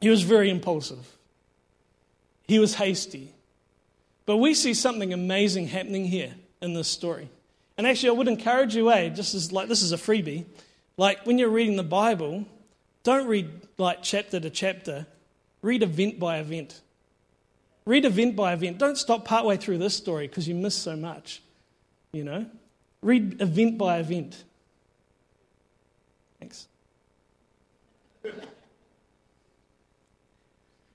He 0.00 0.08
was 0.08 0.22
very 0.22 0.48
impulsive, 0.48 1.16
he 2.46 2.60
was 2.60 2.76
hasty. 2.76 3.34
But 4.26 4.36
we 4.36 4.54
see 4.54 4.74
something 4.74 5.12
amazing 5.12 5.66
happening 5.66 6.04
here 6.04 6.36
in 6.62 6.72
this 6.74 6.86
story. 6.86 7.28
And 7.76 7.84
actually, 7.84 8.10
I 8.10 8.12
would 8.12 8.28
encourage 8.28 8.76
you, 8.76 8.92
eh, 8.92 9.08
just 9.08 9.34
as 9.34 9.50
like 9.50 9.66
this 9.66 9.82
is 9.82 9.90
a 9.90 9.96
freebie, 9.96 10.44
like 10.96 11.26
when 11.26 11.36
you're 11.36 11.48
reading 11.48 11.74
the 11.74 11.82
Bible, 11.82 12.46
don't 13.02 13.26
read 13.26 13.50
like 13.76 14.04
chapter 14.04 14.38
to 14.38 14.50
chapter, 14.50 15.04
read 15.62 15.82
event 15.82 16.20
by 16.20 16.38
event. 16.38 16.80
Read 17.86 18.04
event 18.04 18.36
by 18.36 18.52
event. 18.52 18.78
Don't 18.78 18.96
stop 18.96 19.24
partway 19.24 19.56
through 19.56 19.78
this 19.78 19.96
story 19.96 20.28
because 20.28 20.46
you 20.46 20.54
miss 20.54 20.76
so 20.76 20.94
much. 20.94 21.42
You 22.12 22.22
know? 22.22 22.46
Read 23.02 23.40
event 23.40 23.78
by 23.78 23.98
event. 23.98 24.44
Thanks. 26.38 26.66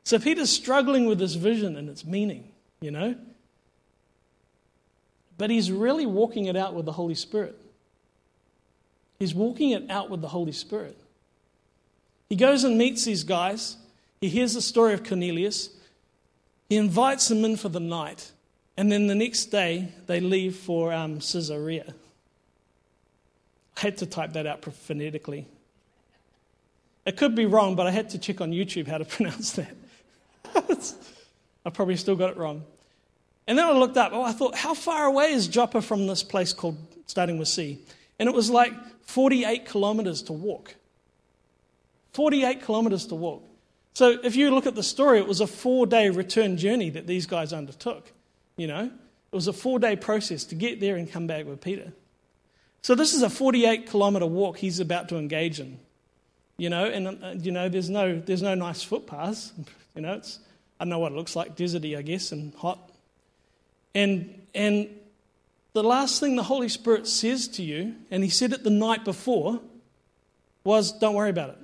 So 0.03 0.19
Peter's 0.19 0.51
struggling 0.51 1.07
with 1.07 1.17
this 1.17 1.33
vision 1.33 1.75
and 1.75 1.89
its 1.89 2.05
meaning, 2.05 2.51
you 2.79 2.91
know? 2.91 3.15
But 5.37 5.49
he's 5.49 5.71
really 5.71 6.05
walking 6.05 6.45
it 6.45 6.55
out 6.55 6.75
with 6.75 6.85
the 6.85 6.91
Holy 6.91 7.15
Spirit. 7.15 7.59
He's 9.17 9.33
walking 9.33 9.71
it 9.71 9.89
out 9.89 10.09
with 10.09 10.21
the 10.21 10.27
Holy 10.27 10.51
Spirit. 10.51 10.97
He 12.29 12.35
goes 12.35 12.63
and 12.63 12.77
meets 12.77 13.05
these 13.05 13.23
guys. 13.23 13.77
He 14.21 14.29
hears 14.29 14.53
the 14.53 14.61
story 14.61 14.93
of 14.93 15.03
Cornelius. 15.03 15.69
He 16.69 16.77
invites 16.77 17.27
them 17.27 17.43
in 17.45 17.57
for 17.57 17.69
the 17.69 17.79
night. 17.79 18.31
And 18.77 18.91
then 18.91 19.07
the 19.07 19.15
next 19.15 19.45
day, 19.45 19.89
they 20.07 20.19
leave 20.19 20.55
for 20.55 20.93
um, 20.93 21.19
Caesarea. 21.19 21.93
I 23.77 23.79
had 23.79 23.97
to 23.97 24.05
type 24.05 24.33
that 24.33 24.45
out 24.45 24.63
phonetically. 24.65 25.47
It 27.05 27.17
could 27.17 27.35
be 27.35 27.45
wrong, 27.45 27.75
but 27.75 27.87
I 27.87 27.91
had 27.91 28.09
to 28.11 28.17
check 28.17 28.41
on 28.41 28.51
YouTube 28.51 28.87
how 28.87 28.97
to 28.97 29.05
pronounce 29.05 29.53
that. 29.53 29.75
I 31.65 31.69
probably 31.69 31.95
still 31.95 32.15
got 32.15 32.31
it 32.31 32.37
wrong. 32.37 32.63
And 33.47 33.57
then 33.57 33.65
I 33.65 33.71
looked 33.71 33.97
up. 33.97 34.11
Oh, 34.13 34.23
I 34.23 34.31
thought, 34.31 34.55
how 34.55 34.73
far 34.73 35.05
away 35.05 35.31
is 35.31 35.47
Joppa 35.47 35.81
from 35.81 36.07
this 36.07 36.23
place 36.23 36.53
called, 36.53 36.77
starting 37.05 37.37
with 37.37 37.47
C? 37.47 37.79
And 38.19 38.27
it 38.27 38.33
was 38.33 38.49
like 38.49 38.73
48 39.03 39.65
kilometers 39.65 40.23
to 40.23 40.33
walk. 40.33 40.75
48 42.13 42.61
kilometers 42.63 43.05
to 43.07 43.15
walk. 43.15 43.43
So 43.93 44.17
if 44.23 44.35
you 44.35 44.51
look 44.51 44.65
at 44.65 44.75
the 44.75 44.83
story, 44.83 45.19
it 45.19 45.27
was 45.27 45.41
a 45.41 45.47
four 45.47 45.85
day 45.85 46.09
return 46.09 46.57
journey 46.57 46.89
that 46.91 47.07
these 47.07 47.25
guys 47.25 47.53
undertook. 47.53 48.11
You 48.57 48.67
know, 48.67 48.83
it 48.85 49.35
was 49.35 49.47
a 49.47 49.53
four 49.53 49.79
day 49.79 49.95
process 49.95 50.45
to 50.45 50.55
get 50.55 50.79
there 50.79 50.95
and 50.95 51.11
come 51.11 51.27
back 51.27 51.45
with 51.45 51.61
Peter. 51.61 51.93
So 52.81 52.95
this 52.95 53.13
is 53.13 53.21
a 53.21 53.29
48 53.29 53.87
kilometer 53.89 54.25
walk 54.25 54.57
he's 54.57 54.79
about 54.79 55.09
to 55.09 55.17
engage 55.17 55.59
in. 55.59 55.79
You 56.57 56.69
know, 56.69 56.85
and 56.85 57.07
uh, 57.07 57.33
you 57.37 57.51
know, 57.51 57.67
there's 57.67 57.89
no 57.89 58.19
there's 58.19 58.41
no 58.41 58.55
nice 58.55 58.83
footpaths. 58.83 59.53
You 59.95 60.01
know, 60.01 60.15
it's 60.15 60.39
I 60.79 60.83
don't 60.83 60.89
know 60.89 60.99
what 60.99 61.13
it 61.13 61.15
looks 61.15 61.37
like, 61.37 61.55
deserty, 61.55 61.97
I 61.97 62.01
guess, 62.01 62.33
and 62.33 62.53
hot. 62.55 62.91
And, 63.93 64.41
and 64.53 64.89
the 65.73 65.83
last 65.83 66.19
thing 66.19 66.35
the 66.35 66.43
Holy 66.43 66.69
Spirit 66.69 67.07
says 67.07 67.47
to 67.49 67.63
you, 67.63 67.95
and 68.11 68.23
He 68.23 68.29
said 68.29 68.51
it 68.51 68.63
the 68.63 68.69
night 68.69 69.05
before, 69.05 69.61
was 70.63 70.91
don't 70.91 71.15
worry 71.15 71.29
about 71.29 71.51
it. 71.51 71.57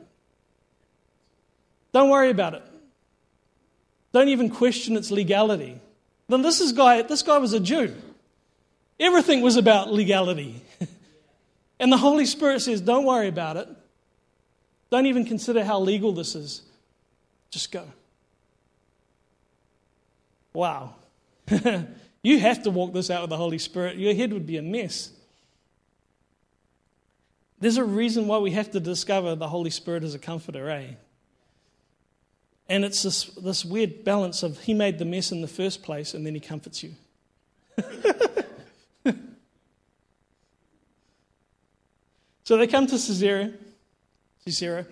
Don't 1.92 2.10
worry 2.10 2.30
about 2.30 2.54
it. 2.54 2.64
Don't 4.14 4.30
even 4.30 4.50
question 4.50 4.96
its 4.96 5.12
legality. 5.12 5.80
Then 6.32 6.42
this 6.42 6.62
is 6.62 6.72
guy, 6.72 7.02
this 7.02 7.24
guy 7.24 7.38
was 7.40 7.52
a 7.52 7.60
Jew. 7.60 7.94
Everything 8.98 9.42
was 9.42 9.58
about 9.58 9.92
legality. 9.92 10.62
and 11.80 11.92
the 11.92 11.98
Holy 11.98 12.26
Spirit 12.26 12.62
says, 12.62 12.80
Don't 12.80 13.04
worry 13.04 13.28
about 13.28 13.58
it. 13.58 13.68
Don't 14.90 15.08
even 15.08 15.26
consider 15.26 15.62
how 15.62 15.82
legal 15.82 16.14
this 16.14 16.36
is. 16.36 16.62
Just 17.50 17.70
go. 17.70 17.84
Wow. 20.54 20.96
you 22.24 22.40
have 22.40 22.64
to 22.64 22.72
walk 22.72 22.94
this 22.94 23.10
out 23.10 23.24
with 23.24 23.30
the 23.30 23.38
Holy 23.38 23.60
Spirit. 23.60 23.98
Your 23.98 24.16
head 24.16 24.32
would 24.32 24.46
be 24.46 24.56
a 24.56 24.62
mess. 24.62 25.12
There's 27.60 27.78
a 27.78 27.84
reason 27.84 28.28
why 28.28 28.38
we 28.38 28.52
have 28.52 28.72
to 28.72 28.80
discover 28.80 29.36
the 29.36 29.50
Holy 29.50 29.70
Spirit 29.70 30.06
as 30.06 30.16
a 30.16 30.20
comforter, 30.20 30.70
eh? 30.70 30.92
And 32.72 32.86
it's 32.86 33.04
this, 33.04 33.26
this 33.26 33.66
weird 33.66 34.06
balance 34.06 34.44
of 34.44 34.58
He 34.62 34.74
made 34.74 34.98
the 34.98 35.04
mess 35.04 35.34
in 35.34 35.42
the 35.42 35.48
first 35.48 35.84
place 35.84 36.14
and 36.14 36.26
then 36.26 36.34
He 36.34 36.40
comforts 36.40 36.82
you. 36.82 36.94
so 42.46 42.56
they 42.56 42.68
come 42.68 42.88
to 42.88 42.94
Caesarea. 42.94 43.52
Caesarea. 44.46 44.86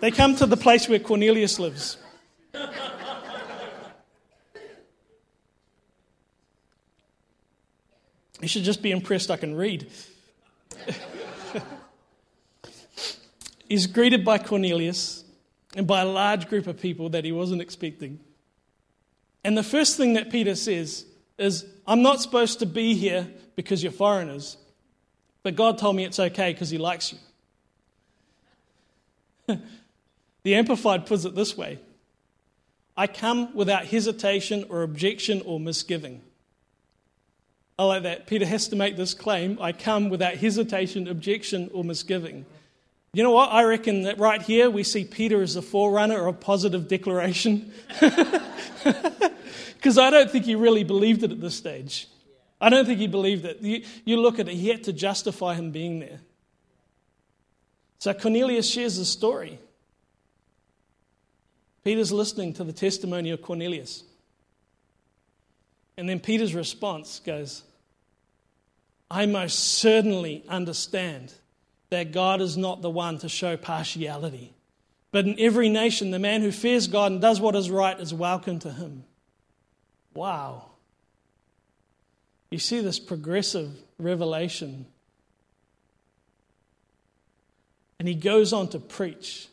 They 0.00 0.10
come 0.10 0.36
to 0.36 0.44
the 0.44 0.58
place 0.58 0.86
where 0.86 0.98
Cornelius 0.98 1.58
lives. 1.58 1.96
You 8.40 8.46
should 8.46 8.62
just 8.62 8.82
be 8.82 8.92
impressed 8.92 9.32
I 9.32 9.36
can 9.36 9.56
read. 9.56 9.90
He's 13.68 13.88
greeted 13.88 14.24
by 14.24 14.38
Cornelius 14.38 15.24
and 15.76 15.86
by 15.86 16.00
a 16.00 16.06
large 16.06 16.48
group 16.48 16.66
of 16.66 16.80
people 16.80 17.10
that 17.10 17.24
he 17.24 17.32
wasn't 17.32 17.60
expecting. 17.60 18.20
And 19.44 19.56
the 19.56 19.62
first 19.62 19.96
thing 19.96 20.14
that 20.14 20.30
Peter 20.30 20.54
says 20.54 21.04
is, 21.38 21.64
I'm 21.86 22.02
not 22.02 22.20
supposed 22.20 22.58
to 22.60 22.66
be 22.66 22.94
here 22.94 23.28
because 23.56 23.82
you're 23.82 23.92
foreigners, 23.92 24.56
but 25.42 25.56
God 25.56 25.78
told 25.78 25.96
me 25.96 26.04
it's 26.04 26.18
okay 26.18 26.52
because 26.52 26.70
he 26.70 26.78
likes 26.78 27.14
you. 29.46 29.58
the 30.42 30.54
Amplified 30.54 31.06
puts 31.06 31.24
it 31.24 31.34
this 31.34 31.56
way 31.56 31.78
I 32.96 33.06
come 33.06 33.54
without 33.54 33.86
hesitation 33.86 34.64
or 34.68 34.82
objection 34.82 35.40
or 35.44 35.60
misgiving. 35.60 36.20
I 37.78 37.84
like 37.84 38.02
that. 38.02 38.26
Peter 38.26 38.44
has 38.44 38.66
to 38.68 38.76
make 38.76 38.96
this 38.96 39.14
claim 39.14 39.56
I 39.60 39.72
come 39.72 40.08
without 40.08 40.34
hesitation, 40.34 41.06
objection, 41.06 41.70
or 41.72 41.84
misgiving. 41.84 42.44
You 43.12 43.22
know 43.22 43.32
what? 43.32 43.50
I 43.50 43.64
reckon 43.64 44.02
that 44.02 44.18
right 44.18 44.42
here 44.42 44.70
we 44.70 44.82
see 44.82 45.04
Peter 45.04 45.42
as 45.42 45.56
a 45.56 45.62
forerunner 45.62 46.26
of 46.26 46.40
positive 46.40 46.88
declaration. 46.88 47.72
Because 49.78 49.96
I 49.96 50.10
don't 50.10 50.28
think 50.28 50.44
he 50.44 50.56
really 50.56 50.82
believed 50.82 51.22
it 51.22 51.30
at 51.30 51.40
this 51.40 51.54
stage. 51.54 52.08
I 52.60 52.68
don't 52.68 52.84
think 52.84 52.98
he 52.98 53.06
believed 53.06 53.44
it. 53.44 53.60
You, 53.60 53.84
you 54.04 54.20
look 54.20 54.40
at 54.40 54.48
it, 54.48 54.54
he 54.54 54.68
had 54.68 54.84
to 54.84 54.92
justify 54.92 55.54
him 55.54 55.70
being 55.70 56.00
there. 56.00 56.20
So 58.00 58.12
Cornelius 58.12 58.68
shares 58.68 58.96
his 58.96 59.08
story. 59.08 59.60
Peter's 61.84 62.10
listening 62.10 62.54
to 62.54 62.64
the 62.64 62.72
testimony 62.72 63.30
of 63.30 63.40
Cornelius. 63.40 64.02
And 65.96 66.08
then 66.08 66.18
Peter's 66.18 66.54
response 66.54 67.20
goes, 67.24 67.62
I 69.08 69.26
most 69.26 69.58
certainly 69.58 70.44
understand 70.48 71.32
that 71.90 72.12
God 72.12 72.40
is 72.40 72.56
not 72.56 72.82
the 72.82 72.90
one 72.90 73.18
to 73.18 73.28
show 73.28 73.56
partiality. 73.56 74.52
But 75.10 75.26
in 75.26 75.36
every 75.38 75.68
nation, 75.68 76.10
the 76.10 76.18
man 76.18 76.42
who 76.42 76.52
fears 76.52 76.86
God 76.86 77.12
and 77.12 77.20
does 77.20 77.40
what 77.40 77.56
is 77.56 77.70
right 77.70 77.98
is 77.98 78.12
welcome 78.12 78.58
to 78.60 78.72
him. 78.72 79.04
Wow. 80.14 80.66
You 82.50 82.58
see 82.58 82.80
this 82.80 82.98
progressive 82.98 83.70
revelation. 83.98 84.86
And 87.98 88.06
he 88.06 88.14
goes 88.14 88.52
on 88.52 88.68
to 88.68 88.78
preach. 88.78 89.48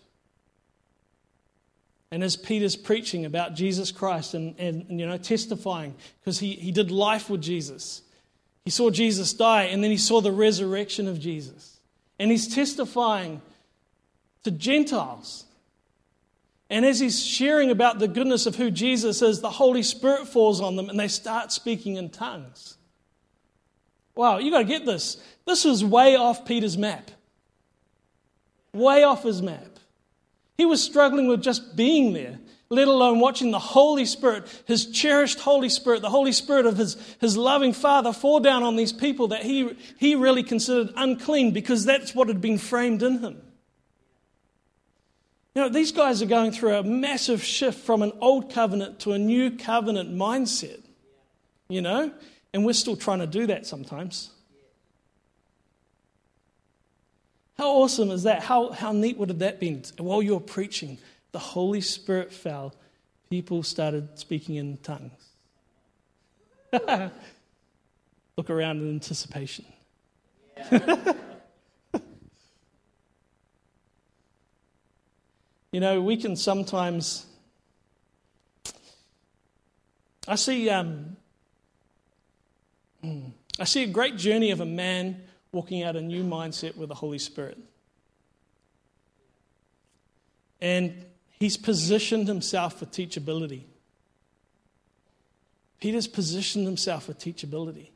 And 2.12 2.24
as 2.24 2.36
Peter's 2.36 2.76
preaching 2.76 3.26
about 3.26 3.56
Jesus 3.56 3.92
Christ 3.92 4.34
and, 4.34 4.56
and, 4.58 4.86
and 4.90 5.00
you 5.00 5.06
know, 5.06 5.18
testifying, 5.18 5.96
because 6.20 6.40
he, 6.40 6.54
he 6.54 6.72
did 6.72 6.92
life 6.92 7.30
with 7.30 7.42
Jesus, 7.42 8.02
he 8.64 8.72
saw 8.72 8.90
Jesus 8.90 9.34
die, 9.34 9.64
and 9.64 9.84
then 9.84 9.92
he 9.92 9.98
saw 9.98 10.22
the 10.22 10.32
resurrection 10.32 11.08
of 11.08 11.20
Jesus. 11.20 11.75
And 12.20 12.32
he's 12.32 12.54
testifying 12.54 13.42
to 14.44 14.52
Gentiles. 14.52 15.46
And 16.70 16.86
as 16.86 17.00
he's 17.00 17.24
sharing 17.24 17.72
about 17.72 18.00
the 18.00 18.08
goodness 18.08 18.46
of 18.46 18.56
who 18.56 18.72
Jesus 18.72 19.22
is, 19.22 19.42
the 19.42 19.50
Holy 19.50 19.84
Spirit 19.84 20.28
falls 20.28 20.62
on 20.62 20.76
them 20.76 20.90
and 20.90 21.00
they 21.00 21.08
start 21.08 21.52
speaking 21.52 21.96
in 21.98 22.10
tongues. 22.10 22.78
Wow, 24.16 24.40
you 24.40 24.50
got 24.50 24.60
to 24.60 24.66
get 24.66 24.86
this. 24.86 25.18
This 25.46 25.66
was 25.66 25.84
way 25.84 26.16
off 26.16 26.46
Peter's 26.46 26.78
map. 26.78 27.12
Way 28.74 29.04
off 29.04 29.24
his 29.24 29.42
map. 29.42 29.80
He 30.58 30.66
was 30.66 30.82
struggling 30.82 31.28
with 31.28 31.44
just 31.44 31.76
being 31.76 32.14
there 32.14 32.40
let 32.70 32.88
alone 32.88 33.20
watching 33.20 33.52
the 33.52 33.60
Holy 33.60 34.06
Spirit, 34.06 34.64
his 34.66 34.88
cherished 34.88 35.40
Holy 35.40 35.70
Spirit, 35.70 36.02
the 36.02 36.10
Holy 36.10 36.32
Spirit 36.32 36.66
of 36.66 36.78
his, 36.78 36.98
his 37.22 37.38
loving 37.38 37.74
Father, 37.74 38.12
fall 38.12 38.40
down 38.40 38.64
on 38.64 38.76
these 38.76 38.92
people 38.92 39.28
that 39.30 39.44
he, 39.44 39.78
he 39.98 40.16
really 40.16 40.44
considered 40.44 40.92
unclean 40.96 41.52
because 41.52 41.86
that's 41.86 42.16
what 42.16 42.28
had 42.28 42.42
been 42.42 42.58
framed 42.58 43.04
in 43.04 43.20
him. 43.20 43.42
You 45.54 45.62
know, 45.62 45.70
these 45.70 45.92
guys 45.92 46.22
are 46.22 46.26
going 46.26 46.52
through 46.52 46.76
a 46.76 46.84
massive 46.84 47.44
shift 47.44 47.80
from 47.80 48.02
an 48.02 48.12
old 48.20 48.52
covenant 48.52 49.00
to 49.02 49.14
a 49.14 49.18
new 49.18 49.52
covenant 49.52 50.14
mindset, 50.14 50.82
you 51.70 51.82
know, 51.82 52.12
and 52.54 52.66
we're 52.66 52.74
still 52.74 52.98
trying 52.98 53.20
to 53.20 53.28
do 53.28 53.46
that 53.48 53.66
sometimes. 53.66 54.32
How 57.58 57.70
awesome 57.70 58.12
is 58.12 58.24
that? 58.24 58.44
How, 58.44 58.72
how 58.72 58.92
neat 58.92 59.18
would 59.18 59.30
have 59.30 59.40
that 59.40 59.62
been 59.62 59.84
while 59.98 60.22
you're 60.22 60.42
preaching? 60.42 60.98
The 61.36 61.40
Holy 61.40 61.82
Spirit 61.82 62.32
fell, 62.32 62.74
people 63.30 63.62
started 63.62 64.18
speaking 64.18 64.56
in 64.56 64.78
tongues. 64.78 65.12
Look 68.38 68.50
around 68.50 68.80
in 68.80 68.88
anticipation. 68.88 69.66
you 75.74 75.82
know, 75.82 76.02
we 76.02 76.16
can 76.16 76.38
sometimes. 76.38 77.26
I 80.26 80.36
see, 80.36 80.70
um, 80.70 81.18
I 83.60 83.66
see 83.66 83.84
a 83.84 83.88
great 83.88 84.16
journey 84.16 84.52
of 84.52 84.62
a 84.62 84.66
man 84.66 85.22
walking 85.52 85.84
out 85.84 85.98
a 85.98 86.02
new 86.02 86.24
mindset 86.24 86.78
with 86.78 86.88
the 86.88 86.96
Holy 86.96 87.20
Spirit. 87.20 87.58
And 90.62 91.06
He's 91.40 91.58
positioned 91.58 92.28
himself 92.28 92.80
for 92.80 92.86
teachability. 92.86 93.64
Peter's 95.80 96.08
positioned 96.08 96.66
himself 96.66 97.06
for 97.06 97.14
teachability. 97.14 97.90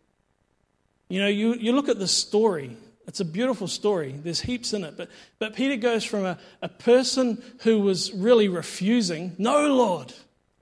You 1.08 1.22
know, 1.22 1.28
you, 1.28 1.56
you 1.56 1.72
look 1.72 1.90
at 1.90 1.98
the 1.98 2.08
story, 2.08 2.78
it's 3.08 3.20
a 3.20 3.26
beautiful 3.26 3.68
story. 3.68 4.12
There's 4.12 4.42
heaps 4.42 4.74
in 4.74 4.84
it. 4.84 4.96
But, 4.96 5.10
but 5.40 5.56
Peter 5.56 5.76
goes 5.76 6.04
from 6.04 6.26
a, 6.26 6.38
a 6.62 6.70
person 6.70 7.42
who 7.62 7.80
was 7.80 8.14
really 8.14 8.48
refusing, 8.48 9.36
no, 9.40 9.74
Lord, 9.74 10.14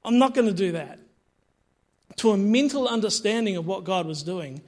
I'm 0.06 0.18
not 0.18 0.34
going 0.34 0.48
to 0.48 0.54
do 0.54 0.72
that, 0.72 1.00
to 2.18 2.32
a 2.32 2.38
mental 2.38 2.88
understanding 2.88 3.58
of 3.58 3.68
what 3.68 3.84
God 3.84 4.06
was 4.06 4.24
doing, 4.24 4.62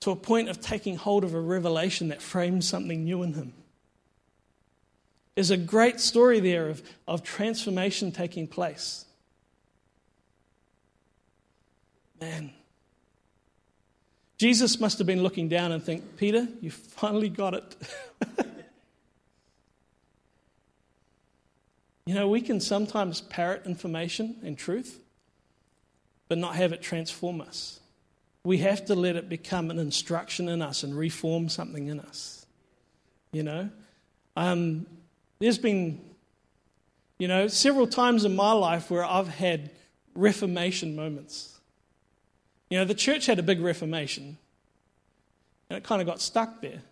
to 0.00 0.10
a 0.10 0.16
point 0.16 0.50
of 0.50 0.60
taking 0.60 0.96
hold 0.96 1.24
of 1.24 1.32
a 1.32 1.40
revelation 1.40 2.08
that 2.08 2.20
frames 2.20 2.68
something 2.68 3.04
new 3.04 3.22
in 3.22 3.32
him. 3.32 3.54
There's 5.36 5.50
a 5.50 5.56
great 5.58 6.00
story 6.00 6.40
there 6.40 6.68
of, 6.70 6.82
of 7.06 7.22
transformation 7.22 8.10
taking 8.10 8.48
place. 8.48 9.04
Man. 12.20 12.52
Jesus 14.38 14.80
must 14.80 14.96
have 14.98 15.06
been 15.06 15.22
looking 15.22 15.48
down 15.48 15.72
and 15.72 15.82
think, 15.82 16.16
Peter, 16.16 16.48
you 16.60 16.70
finally 16.70 17.28
got 17.28 17.52
it. 17.52 17.76
you 22.06 22.14
know, 22.14 22.28
we 22.28 22.40
can 22.40 22.58
sometimes 22.58 23.20
parrot 23.20 23.66
information 23.66 24.36
and 24.42 24.56
truth, 24.56 25.00
but 26.28 26.38
not 26.38 26.56
have 26.56 26.72
it 26.72 26.80
transform 26.80 27.42
us. 27.42 27.80
We 28.42 28.58
have 28.58 28.86
to 28.86 28.94
let 28.94 29.16
it 29.16 29.28
become 29.28 29.70
an 29.70 29.78
instruction 29.78 30.48
in 30.48 30.62
us 30.62 30.82
and 30.82 30.96
reform 30.96 31.50
something 31.50 31.88
in 31.88 32.00
us. 32.00 32.46
You 33.32 33.42
know? 33.42 33.70
Um, 34.34 34.86
there's 35.38 35.58
been, 35.58 36.00
you 37.18 37.28
know, 37.28 37.48
several 37.48 37.86
times 37.86 38.24
in 38.24 38.34
my 38.34 38.52
life 38.52 38.90
where 38.90 39.04
I've 39.04 39.28
had 39.28 39.70
reformation 40.14 40.96
moments. 40.96 41.58
You 42.70 42.78
know, 42.78 42.84
the 42.84 42.94
church 42.94 43.26
had 43.26 43.38
a 43.38 43.42
big 43.42 43.60
reformation, 43.60 44.38
and 45.70 45.76
it 45.76 45.84
kind 45.84 46.00
of 46.00 46.06
got 46.06 46.20
stuck 46.20 46.60
there. 46.60 46.82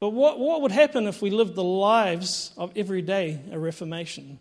But 0.00 0.10
what, 0.10 0.38
what 0.38 0.62
would 0.62 0.72
happen 0.72 1.06
if 1.06 1.22
we 1.22 1.30
lived 1.30 1.54
the 1.54 1.64
lives 1.64 2.52
of 2.56 2.72
every 2.76 3.02
day 3.02 3.40
a 3.50 3.58
reformation? 3.58 4.38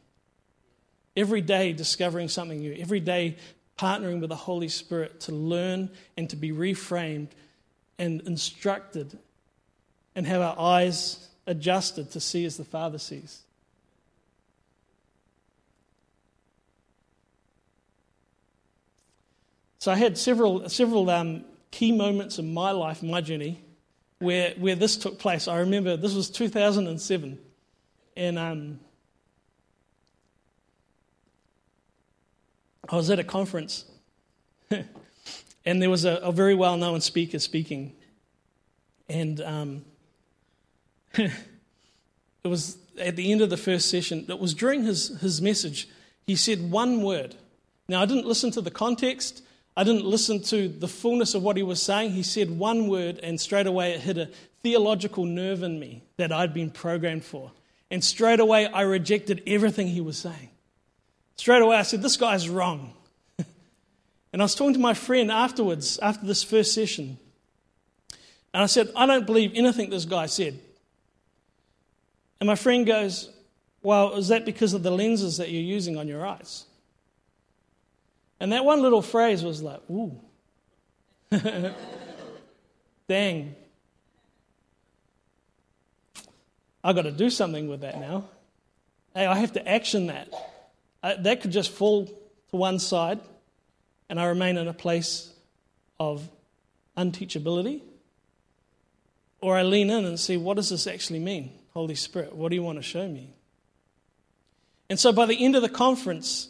Every 1.16 1.42
day 1.42 1.74
discovering 1.74 2.28
something 2.28 2.60
new, 2.60 2.74
every 2.74 3.00
day 3.00 3.38
partnering 3.78 4.20
with 4.20 4.30
the 4.30 4.36
Holy 4.36 4.68
Spirit 4.68 5.20
to 5.22 5.32
learn 5.32 5.90
and 6.16 6.30
to 6.30 6.36
be 6.36 6.52
reframed 6.52 7.30
and 7.98 8.22
instructed 8.22 9.18
and 10.16 10.28
have 10.28 10.42
our 10.42 10.56
eyes 10.60 11.28
adjusted 11.48 12.12
to 12.12 12.20
see 12.20 12.46
as 12.46 12.58
the 12.58 12.66
Father 12.66 13.00
sees. 13.00 13.42
So 19.80 19.92
I 19.92 19.96
had 19.96 20.18
several, 20.18 20.68
several 20.70 21.10
um, 21.10 21.46
key 21.72 21.92
moments 21.92 22.40
in 22.40 22.54
my 22.54 22.72
life, 22.72 23.02
my 23.02 23.22
journey, 23.22 23.64
where, 24.20 24.54
where 24.58 24.76
this 24.76 24.98
took 24.98 25.18
place. 25.18 25.48
I 25.48 25.60
remember 25.60 25.96
this 25.96 26.14
was 26.14 26.30
2007, 26.30 27.40
and 28.18 28.40
um, 28.40 28.80
I 32.90 32.96
was 32.96 33.10
at 33.10 33.20
a 33.20 33.24
conference, 33.24 33.86
and 34.72 35.82
there 35.82 35.90
was 35.90 36.04
a, 36.04 36.16
a 36.16 36.32
very 36.32 36.56
well 36.56 36.76
known 36.76 37.00
speaker 37.00 37.40
speaking. 37.40 37.94
And 39.08 39.40
um, 39.40 39.86
it 41.18 41.32
was 42.44 42.78
at 43.00 43.16
the 43.16 43.32
end 43.32 43.42
of 43.42 43.50
the 43.50 43.58
first 43.58 43.90
session, 43.90 44.26
it 44.30 44.40
was 44.40 44.54
during 44.54 44.84
his, 44.84 45.20
his 45.20 45.42
message, 45.42 45.88
he 46.26 46.36
said 46.36 46.72
one 46.72 47.02
word. 47.02 47.36
Now, 47.88 48.02
I 48.02 48.06
didn't 48.06 48.26
listen 48.26 48.52
to 48.52 48.62
the 48.62 48.72
context, 48.72 49.44
I 49.78 49.84
didn't 49.84 50.06
listen 50.06 50.42
to 50.44 50.68
the 50.68 50.88
fullness 50.88 51.36
of 51.36 51.44
what 51.44 51.56
he 51.56 51.62
was 51.62 51.80
saying. 51.80 52.10
He 52.12 52.24
said 52.24 52.50
one 52.50 52.88
word, 52.88 53.20
and 53.22 53.40
straight 53.40 53.68
away 53.68 53.92
it 53.94 54.00
hit 54.00 54.18
a 54.18 54.30
theological 54.64 55.24
nerve 55.24 55.62
in 55.62 55.80
me 55.80 56.02
that 56.18 56.32
I'd 56.32 56.52
been 56.52 56.72
programmed 56.72 57.24
for. 57.24 57.52
And 57.92 58.04
straight 58.04 58.40
away 58.40 58.66
I 58.66 58.82
rejected 58.82 59.44
everything 59.46 59.88
he 59.88 60.02
was 60.02 60.18
saying. 60.18 60.50
Straight 61.36 61.62
away 61.62 61.78
I 61.78 61.84
said, 61.84 62.02
This 62.02 62.18
guy's 62.18 62.50
wrong. 62.50 62.92
and 63.38 64.42
I 64.42 64.46
was 64.46 64.56
talking 64.56 64.74
to 64.74 64.80
my 64.80 64.96
friend 64.96 65.32
afterwards, 65.32 66.00
after 66.00 66.26
this 66.26 66.42
first 66.42 66.74
session. 66.74 67.20
And 68.56 68.64
I 68.64 68.66
said, 68.66 68.92
I 68.96 69.06
don't 69.06 69.28
believe 69.28 69.52
anything 69.54 69.92
this 69.92 70.06
guy 70.06 70.26
said. 70.26 70.60
And 72.40 72.48
my 72.48 72.56
friend 72.56 72.86
goes, 72.86 73.30
Well, 73.82 74.14
is 74.16 74.28
that 74.28 74.46
because 74.46 74.74
of 74.74 74.84
the 74.84 74.92
lenses 74.92 75.38
that 75.38 75.50
you're 75.50 75.62
using 75.62 75.98
on 75.98 76.08
your 76.08 76.26
eyes? 76.26 76.66
And 78.40 78.52
that 78.52 78.64
one 78.66 78.82
little 78.82 79.02
phrase 79.02 79.44
was 79.44 79.62
like, 79.62 79.82
ooh. 79.90 80.20
Dang. 83.08 83.56
i 86.84 86.94
got 86.94 87.02
to 87.04 87.12
do 87.12 87.30
something 87.30 87.68
with 87.68 87.82
that 87.82 88.00
now. 88.00 88.26
Hey, 89.14 89.26
I 89.26 89.36
have 89.36 89.54
to 89.54 89.68
action 89.68 90.08
that. 90.08 90.30
I, 91.02 91.16
that 91.16 91.42
could 91.42 91.52
just 91.52 91.72
fall 91.72 92.06
to 92.06 92.56
one 92.56 92.80
side 92.80 93.20
and 94.10 94.20
I 94.20 94.26
remain 94.26 94.58
in 94.58 94.68
a 94.68 94.74
place 94.74 95.34
of 96.00 96.30
unteachability. 96.96 97.82
Or 99.42 99.58
I 99.58 99.64
lean 99.64 99.90
in 99.90 100.06
and 100.06 100.20
see, 100.20 100.38
what 100.38 100.56
does 100.56 100.70
this 100.70 100.88
actually 100.88 101.20
mean? 101.20 101.52
Holy 101.78 101.94
Spirit, 101.94 102.36
what 102.36 102.50
do 102.50 102.56
you 102.56 102.64
want 102.64 102.80
to 102.80 102.82
show 102.82 103.08
me? 103.08 103.30
And 104.90 105.00
so 105.00 105.14
by 105.14 105.28
the 105.28 105.46
end 105.46 105.56
of 105.56 105.62
the 105.62 105.70
conference, 105.70 106.48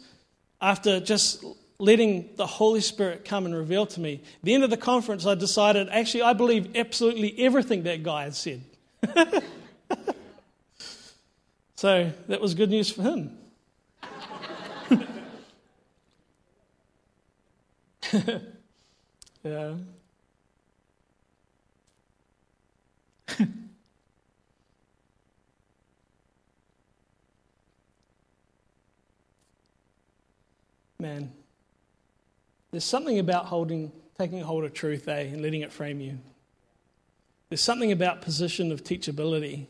after 0.58 1.00
just 1.00 1.44
letting 1.78 2.30
the 2.36 2.46
Holy 2.46 2.80
Spirit 2.80 3.26
come 3.26 3.44
and 3.44 3.54
reveal 3.54 3.84
to 3.84 4.00
me. 4.00 4.22
The 4.42 4.54
end 4.54 4.64
of 4.64 4.70
the 4.70 4.78
conference, 4.78 5.26
I 5.26 5.34
decided 5.34 5.90
actually, 5.90 6.22
I 6.22 6.32
believe 6.32 6.74
absolutely 6.74 7.38
everything 7.40 7.82
that 7.82 8.02
guy 8.02 8.22
had 8.22 8.34
said. 8.34 8.62
so 11.76 12.10
that 12.28 12.40
was 12.40 12.54
good 12.54 12.70
news 12.70 12.90
for 12.90 13.02
him. 13.02 13.36
yeah. 19.44 19.74
Man. 31.00 31.32
There's 32.72 32.82
something 32.82 33.20
about 33.20 33.46
holding, 33.46 33.92
taking 34.18 34.40
hold 34.40 34.64
of 34.64 34.74
truth, 34.74 35.06
eh, 35.06 35.20
and 35.20 35.40
letting 35.40 35.60
it 35.60 35.72
frame 35.72 36.00
you. 36.00 36.18
There's 37.48 37.60
something 37.60 37.92
about 37.92 38.20
position 38.20 38.72
of 38.72 38.82
teachability 38.82 39.66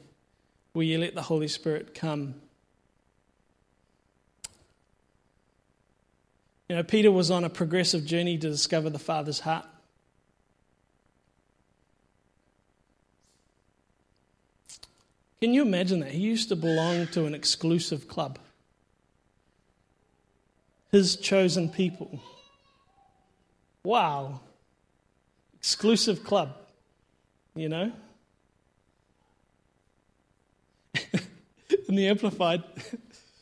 where 0.72 0.86
you 0.86 0.96
let 0.96 1.14
the 1.14 1.20
Holy 1.20 1.48
Spirit 1.48 1.94
come. 1.94 2.36
You 6.70 6.76
know, 6.76 6.82
Peter 6.82 7.12
was 7.12 7.30
on 7.30 7.44
a 7.44 7.50
progressive 7.50 8.06
journey 8.06 8.38
to 8.38 8.48
discover 8.48 8.88
the 8.88 8.98
Father's 8.98 9.40
heart. 9.40 9.66
Can 15.42 15.52
you 15.52 15.60
imagine 15.60 16.00
that? 16.00 16.12
He 16.12 16.20
used 16.20 16.48
to 16.48 16.56
belong 16.56 17.06
to 17.08 17.26
an 17.26 17.34
exclusive 17.34 18.08
club. 18.08 18.38
His 20.90 21.16
chosen 21.16 21.68
people. 21.68 22.20
Wow. 23.82 24.40
Exclusive 25.58 26.24
club, 26.24 26.56
you 27.54 27.68
know? 27.68 27.92
In 31.88 31.94
the 31.94 32.08
Amplified, 32.08 32.62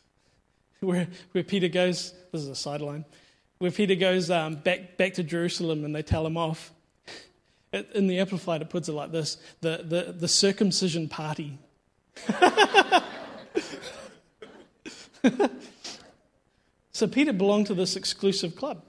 where, 0.81 1.07
where 1.33 1.45
Peter 1.45 1.69
goes, 1.69 2.13
this 2.33 2.43
is 2.43 2.49
a 2.49 2.55
sideline, 2.55 3.05
where 3.59 3.71
Peter 3.71 3.95
goes 3.95 4.31
um, 4.31 4.57
back, 4.57 4.97
back 4.97 5.15
to 5.15 5.23
Jerusalem 5.23 5.85
and 5.85 5.95
they 5.95 6.03
tell 6.03 6.27
him 6.27 6.37
off. 6.37 6.73
In 7.73 8.07
the 8.07 8.19
Amplified, 8.19 8.63
it 8.63 8.71
puts 8.71 8.89
it 8.89 8.93
like 8.93 9.13
this 9.13 9.37
the, 9.61 9.83
the, 9.85 10.15
the 10.17 10.29
circumcision 10.29 11.09
party. 11.09 11.59
so 16.97 17.07
Peter 17.07 17.35
belonged 17.35 17.67
to 17.67 17.75
this 17.75 17.95
exclusive 17.95 18.57
club. 18.57 18.83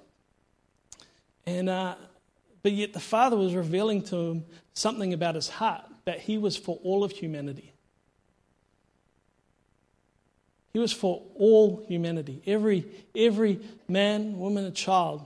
And, 1.45 1.67
uh, 1.67 1.95
but 2.63 2.71
yet 2.71 2.93
the 2.93 3.01
Father 3.01 3.35
was 3.35 3.53
revealing 3.53 4.01
to 4.03 4.15
him 4.15 4.45
something 4.73 5.11
about 5.11 5.35
his 5.35 5.49
heart 5.49 5.83
that 6.05 6.21
he 6.21 6.37
was 6.37 6.55
for 6.55 6.79
all 6.85 7.03
of 7.03 7.11
humanity. 7.11 7.73
He 10.71 10.79
was 10.79 10.93
for 10.93 11.21
all 11.35 11.83
humanity, 11.89 12.41
every, 12.47 12.85
every 13.13 13.59
man, 13.89 14.39
woman, 14.39 14.63
and 14.63 14.73
child. 14.73 15.25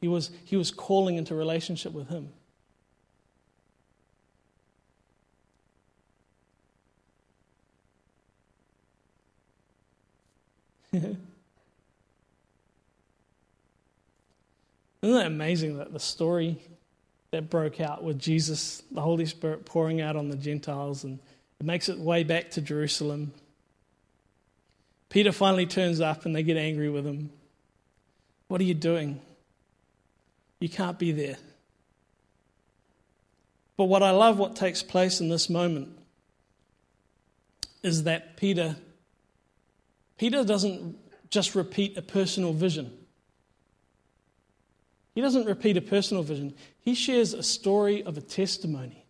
He 0.00 0.06
was, 0.06 0.30
he 0.44 0.56
was 0.56 0.70
calling 0.70 1.16
into 1.16 1.34
relationship 1.34 1.92
with 1.92 2.08
him. 2.08 2.28
Isn't 15.02 15.16
that 15.16 15.26
amazing 15.26 15.78
that 15.78 15.92
the 15.92 16.00
story 16.00 16.58
that 17.30 17.50
broke 17.50 17.80
out 17.80 18.02
with 18.02 18.18
Jesus, 18.18 18.82
the 18.90 19.00
Holy 19.00 19.26
Spirit 19.26 19.64
pouring 19.64 20.00
out 20.00 20.16
on 20.16 20.28
the 20.28 20.36
Gentiles, 20.36 21.04
and 21.04 21.18
it 21.60 21.66
makes 21.66 21.88
its 21.88 21.98
way 21.98 22.24
back 22.24 22.50
to 22.52 22.60
Jerusalem? 22.60 23.32
Peter 25.08 25.32
finally 25.32 25.66
turns 25.66 26.00
up 26.00 26.26
and 26.26 26.34
they 26.34 26.42
get 26.42 26.56
angry 26.56 26.90
with 26.90 27.06
him. 27.06 27.30
What 28.48 28.60
are 28.60 28.64
you 28.64 28.74
doing? 28.74 29.20
You 30.60 30.68
can't 30.68 30.98
be 30.98 31.12
there. 31.12 31.36
But 33.76 33.84
what 33.84 34.02
I 34.02 34.10
love 34.10 34.38
what 34.38 34.56
takes 34.56 34.82
place 34.82 35.20
in 35.20 35.28
this 35.28 35.48
moment 35.48 35.96
is 37.82 38.02
that 38.02 38.36
Peter 38.36 38.76
Peter 40.18 40.42
doesn't 40.42 40.98
just 41.30 41.54
repeat 41.54 41.96
a 41.96 42.02
personal 42.02 42.52
vision. 42.52 42.92
He 45.18 45.22
doesn't 45.22 45.46
repeat 45.46 45.76
a 45.76 45.80
personal 45.80 46.22
vision, 46.22 46.54
he 46.80 46.94
shares 46.94 47.34
a 47.34 47.42
story 47.42 48.04
of 48.04 48.16
a 48.16 48.20
testimony. 48.20 49.04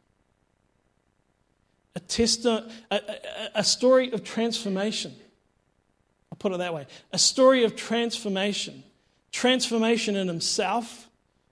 A, 1.95 2.01
testi- 2.01 2.73
a, 2.91 2.95
a, 2.95 3.21
a 3.57 3.63
story 3.63 4.11
of 4.13 4.25
transformation. 4.25 5.15
I'll 6.33 6.39
put 6.39 6.53
it 6.53 6.59
that 6.61 6.73
way 6.73 6.87
a 7.13 7.19
story 7.19 7.63
of 7.65 7.77
transformation. 7.77 8.85
Transformation 9.33 10.17
in 10.17 10.29
himself, 10.29 11.11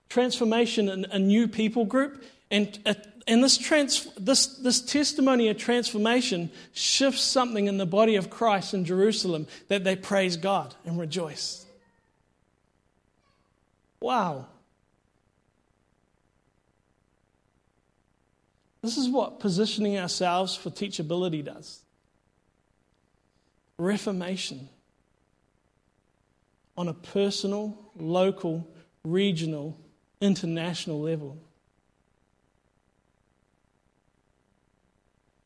transformation 0.08 0.88
in 0.88 1.04
a 1.04 1.18
new 1.18 1.48
people 1.48 1.84
group, 1.84 2.24
and, 2.50 2.78
uh, 2.86 2.94
and 3.26 3.44
this, 3.44 3.58
trans, 3.58 4.08
this, 4.14 4.46
this 4.46 4.80
testimony 4.80 5.48
of 5.48 5.58
transformation 5.58 6.50
shifts 6.72 7.20
something 7.20 7.66
in 7.66 7.76
the 7.76 7.84
body 7.84 8.16
of 8.16 8.30
Christ 8.30 8.72
in 8.72 8.86
Jerusalem 8.86 9.48
that 9.68 9.84
they 9.84 9.96
praise 9.96 10.38
God 10.38 10.74
and 10.86 10.98
rejoice. 10.98 11.65
Wow. 14.00 14.46
This 18.82 18.96
is 18.96 19.08
what 19.08 19.40
positioning 19.40 19.98
ourselves 19.98 20.54
for 20.54 20.70
teachability 20.70 21.44
does. 21.44 21.80
Reformation 23.78 24.68
on 26.76 26.88
a 26.88 26.94
personal, 26.94 27.76
local, 27.96 28.68
regional, 29.04 29.76
international 30.20 31.00
level. 31.00 31.38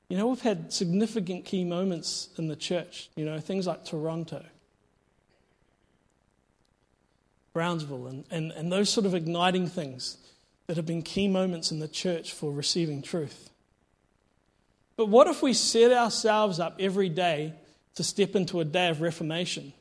You 0.08 0.16
know, 0.16 0.26
we've 0.26 0.42
had 0.42 0.72
significant 0.72 1.44
key 1.44 1.64
moments 1.64 2.28
in 2.36 2.48
the 2.48 2.56
church, 2.56 3.10
you 3.14 3.24
know, 3.24 3.38
things 3.38 3.66
like 3.66 3.84
Toronto, 3.84 4.44
Brownsville, 7.52 8.06
and, 8.06 8.24
and, 8.30 8.52
and 8.52 8.72
those 8.72 8.90
sort 8.90 9.06
of 9.06 9.14
igniting 9.14 9.66
things 9.66 10.18
that 10.66 10.76
have 10.76 10.86
been 10.86 11.02
key 11.02 11.26
moments 11.26 11.72
in 11.72 11.80
the 11.80 11.88
church 11.88 12.32
for 12.32 12.52
receiving 12.52 13.02
truth. 13.02 13.50
But 14.96 15.06
what 15.06 15.26
if 15.26 15.42
we 15.42 15.52
set 15.52 15.92
ourselves 15.92 16.60
up 16.60 16.76
every 16.78 17.08
day 17.08 17.54
to 17.96 18.04
step 18.04 18.36
into 18.36 18.60
a 18.60 18.64
day 18.64 18.88
of 18.88 19.00
reformation? 19.00 19.72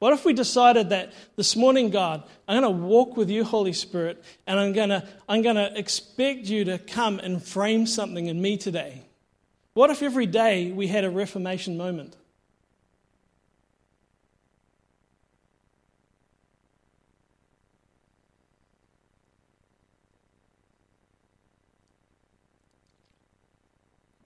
What 0.00 0.12
if 0.12 0.24
we 0.24 0.32
decided 0.32 0.90
that 0.90 1.12
this 1.36 1.54
morning, 1.54 1.90
God, 1.90 2.24
I'm 2.48 2.60
going 2.60 2.74
to 2.74 2.82
walk 2.84 3.16
with 3.16 3.30
you, 3.30 3.44
Holy 3.44 3.72
Spirit, 3.72 4.22
and 4.48 4.58
I'm 4.58 4.72
going 4.72 4.88
to, 4.88 5.06
I'm 5.28 5.42
going 5.42 5.54
to 5.54 5.78
expect 5.78 6.46
you 6.46 6.64
to 6.64 6.78
come 6.78 7.20
and 7.20 7.40
frame 7.40 7.86
something 7.86 8.26
in 8.26 8.42
me 8.42 8.56
today? 8.56 9.02
What 9.74 9.90
if 9.90 10.02
every 10.02 10.26
day 10.26 10.72
we 10.72 10.88
had 10.88 11.04
a 11.04 11.10
Reformation 11.10 11.76
moment? 11.76 12.16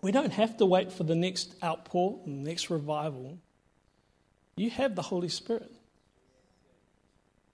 We 0.07 0.12
don't 0.12 0.35
have 0.35 0.59
to 0.59 0.66
wait 0.66 0.92
for 0.92 1.03
the 1.03 1.16
next 1.16 1.57
outpour, 1.64 2.21
the 2.25 2.31
next 2.31 2.71
revival. 2.71 3.38
You 4.57 4.71
have 4.71 4.95
the 4.95 5.03
Holy 5.03 5.29
Spirit. 5.29 5.73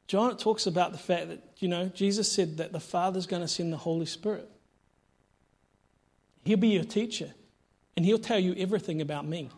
John 0.07 0.37
talks 0.37 0.67
about 0.67 0.93
the 0.93 0.99
fact 0.99 1.29
that, 1.29 1.43
you 1.61 1.69
know, 1.69 1.87
Jesus 1.87 2.31
said 2.31 2.59
that 2.59 2.71
the 2.71 2.79
Father's 2.79 3.27
going 3.27 3.41
to 3.41 3.49
send 3.49 3.73
the 3.73 3.79
Holy 3.79 4.05
Spirit. 4.05 4.51
He'll 6.45 6.59
be 6.59 6.69
your 6.69 6.85
teacher 6.85 7.33
and 7.97 8.05
he'll 8.05 8.19
tell 8.19 8.39
you 8.39 8.55
everything 8.59 9.01
about 9.01 9.27
me. 9.27 9.49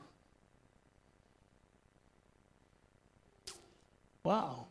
Wow. 4.23 4.67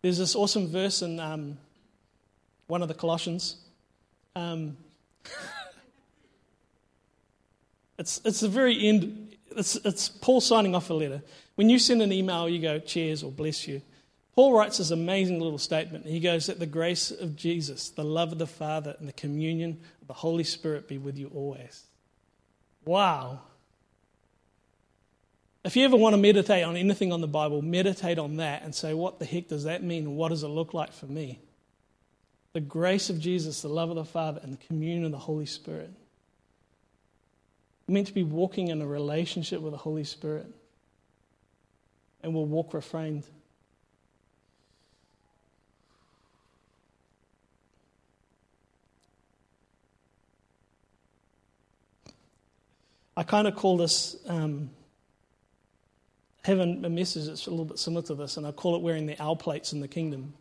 There's 0.00 0.18
this 0.18 0.34
awesome 0.34 0.66
verse 0.66 1.02
in 1.02 1.20
um, 1.20 1.56
one 2.66 2.82
of 2.82 2.88
the 2.88 2.94
Colossians. 2.94 3.61
Um, 4.34 4.76
it's, 7.98 8.20
it's 8.24 8.40
the 8.40 8.48
very 8.48 8.88
end. 8.88 9.36
It's, 9.56 9.76
it's 9.76 10.08
Paul 10.08 10.40
signing 10.40 10.74
off 10.74 10.90
a 10.90 10.94
letter. 10.94 11.22
When 11.54 11.68
you 11.68 11.78
send 11.78 12.02
an 12.02 12.12
email, 12.12 12.48
you 12.48 12.60
go, 12.60 12.78
cheers 12.78 13.22
or 13.22 13.30
bless 13.30 13.68
you. 13.68 13.82
Paul 14.34 14.54
writes 14.54 14.78
this 14.78 14.90
amazing 14.90 15.40
little 15.40 15.58
statement. 15.58 16.06
He 16.06 16.20
goes, 16.20 16.46
That 16.46 16.58
the 16.58 16.66
grace 16.66 17.10
of 17.10 17.36
Jesus, 17.36 17.90
the 17.90 18.04
love 18.04 18.32
of 18.32 18.38
the 18.38 18.46
Father, 18.46 18.96
and 18.98 19.06
the 19.06 19.12
communion 19.12 19.80
of 20.00 20.08
the 20.08 20.14
Holy 20.14 20.44
Spirit 20.44 20.88
be 20.88 20.98
with 20.98 21.18
you 21.18 21.30
always. 21.34 21.84
Wow. 22.84 23.40
If 25.64 25.76
you 25.76 25.84
ever 25.84 25.96
want 25.96 26.14
to 26.14 26.16
meditate 26.16 26.64
on 26.64 26.76
anything 26.76 27.12
on 27.12 27.20
the 27.20 27.28
Bible, 27.28 27.62
meditate 27.62 28.18
on 28.18 28.38
that 28.38 28.62
and 28.62 28.74
say, 28.74 28.94
What 28.94 29.18
the 29.18 29.26
heck 29.26 29.48
does 29.48 29.64
that 29.64 29.82
mean? 29.82 30.16
What 30.16 30.30
does 30.30 30.42
it 30.42 30.48
look 30.48 30.72
like 30.72 30.92
for 30.92 31.06
me? 31.06 31.38
The 32.52 32.60
grace 32.60 33.08
of 33.08 33.18
Jesus, 33.18 33.62
the 33.62 33.68
love 33.68 33.88
of 33.90 33.96
the 33.96 34.04
Father, 34.04 34.40
and 34.42 34.52
the 34.52 34.66
communion 34.66 35.06
of 35.06 35.10
the 35.10 35.18
Holy 35.18 35.46
Spirit. 35.46 35.90
We're 37.86 37.94
meant 37.94 38.08
to 38.08 38.14
be 38.14 38.22
walking 38.22 38.68
in 38.68 38.82
a 38.82 38.86
relationship 38.86 39.60
with 39.60 39.72
the 39.72 39.78
Holy 39.78 40.04
Spirit. 40.04 40.46
And 42.22 42.34
we'll 42.34 42.44
walk 42.44 42.74
refrained. 42.74 43.24
I 53.16 53.24
kind 53.24 53.46
of 53.46 53.56
call 53.56 53.76
this, 53.76 54.16
um, 54.26 54.70
having 56.42 56.84
a 56.84 56.88
message 56.88 57.26
that's 57.26 57.46
a 57.46 57.50
little 57.50 57.64
bit 57.64 57.78
similar 57.78 58.02
to 58.06 58.14
this, 58.14 58.36
and 58.36 58.46
I 58.46 58.52
call 58.52 58.74
it 58.74 58.82
wearing 58.82 59.06
the 59.06 59.20
L 59.20 59.36
plates 59.36 59.72
in 59.72 59.80
the 59.80 59.88
kingdom. 59.88 60.34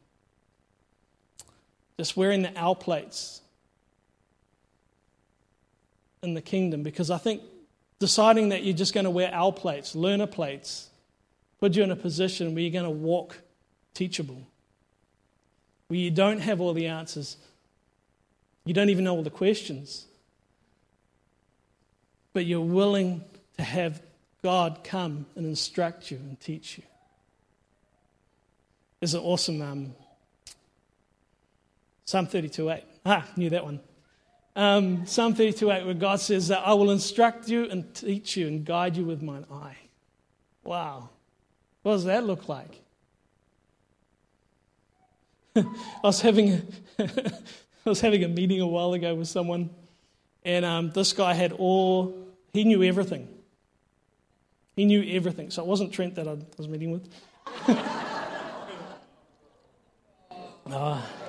Just 2.01 2.17
wearing 2.17 2.41
the 2.41 2.57
L 2.57 2.73
plates 2.73 3.41
in 6.23 6.33
the 6.33 6.41
kingdom, 6.41 6.81
because 6.81 7.11
I 7.11 7.19
think 7.19 7.43
deciding 7.99 8.49
that 8.49 8.63
you're 8.63 8.75
just 8.75 8.95
going 8.95 9.03
to 9.03 9.11
wear 9.11 9.31
L 9.31 9.51
plates, 9.51 9.93
learner 9.93 10.25
plates, 10.25 10.89
put 11.59 11.75
you 11.75 11.83
in 11.83 11.91
a 11.91 11.95
position 11.95 12.55
where 12.55 12.63
you're 12.63 12.71
going 12.71 12.85
to 12.85 12.89
walk 12.89 13.37
teachable, 13.93 14.41
where 15.89 15.99
you 15.99 16.09
don't 16.09 16.39
have 16.39 16.59
all 16.59 16.73
the 16.73 16.87
answers, 16.87 17.37
you 18.65 18.73
don't 18.73 18.89
even 18.89 19.03
know 19.03 19.17
all 19.17 19.21
the 19.21 19.29
questions. 19.29 20.07
But 22.33 22.47
you're 22.47 22.61
willing 22.61 23.23
to 23.57 23.63
have 23.63 24.01
God 24.41 24.79
come 24.83 25.27
and 25.35 25.45
instruct 25.45 26.09
you 26.09 26.17
and 26.17 26.39
teach 26.39 26.79
you. 26.79 26.83
There's 28.99 29.13
an 29.13 29.21
awesome 29.21 29.61
um, 29.61 29.93
Psalm 32.05 32.27
32.8. 32.27 32.83
Ah, 33.05 33.27
knew 33.35 33.49
that 33.49 33.63
one. 33.63 33.79
Um, 34.55 35.05
Psalm 35.05 35.33
32.8 35.33 35.85
where 35.85 35.93
God 35.93 36.19
says 36.19 36.49
that 36.49 36.59
I 36.65 36.73
will 36.73 36.91
instruct 36.91 37.47
you 37.47 37.69
and 37.69 37.93
teach 37.95 38.35
you 38.35 38.47
and 38.47 38.65
guide 38.65 38.97
you 38.97 39.05
with 39.05 39.21
mine 39.21 39.45
eye. 39.51 39.77
Wow. 40.63 41.09
What 41.83 41.93
does 41.93 42.03
that 42.05 42.25
look 42.25 42.49
like? 42.49 42.81
I 45.55 45.63
was 46.03 46.21
having 46.21 46.51
a, 46.51 46.61
I 46.99 47.89
was 47.89 48.01
having 48.01 48.23
a 48.23 48.27
meeting 48.27 48.61
a 48.61 48.67
while 48.67 48.93
ago 48.93 49.15
with 49.15 49.27
someone 49.27 49.69
and 50.43 50.65
um, 50.65 50.91
this 50.91 51.13
guy 51.13 51.33
had 51.33 51.53
all, 51.53 52.27
he 52.53 52.63
knew 52.63 52.83
everything. 52.83 53.27
He 54.75 54.85
knew 54.85 55.03
everything. 55.15 55.51
So 55.51 55.61
it 55.61 55.67
wasn't 55.67 55.91
Trent 55.91 56.15
that 56.15 56.27
I 56.27 56.37
was 56.57 56.67
meeting 56.67 56.91
with. 56.91 57.07
oh. 60.67 61.09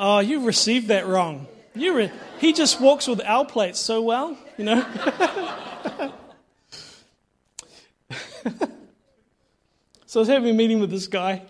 oh, 0.00 0.18
you 0.18 0.44
received 0.44 0.88
that 0.88 1.06
wrong. 1.06 1.46
You 1.74 1.94
re- 1.94 2.10
he 2.40 2.52
just 2.52 2.80
walks 2.80 3.06
with 3.06 3.20
L 3.20 3.44
plates 3.44 3.78
so 3.78 4.02
well, 4.02 4.36
you 4.56 4.64
know. 4.64 4.80
so 10.06 10.18
I 10.18 10.22
was 10.22 10.28
having 10.28 10.50
a 10.50 10.54
meeting 10.54 10.80
with 10.80 10.90
this 10.90 11.06
guy, 11.06 11.42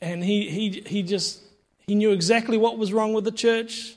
and 0.00 0.24
he, 0.24 0.50
he, 0.50 0.82
he 0.84 1.02
just 1.04 1.40
he 1.86 1.94
knew 1.94 2.10
exactly 2.10 2.56
what 2.56 2.78
was 2.78 2.92
wrong 2.92 3.12
with 3.12 3.24
the 3.24 3.30
church. 3.30 3.94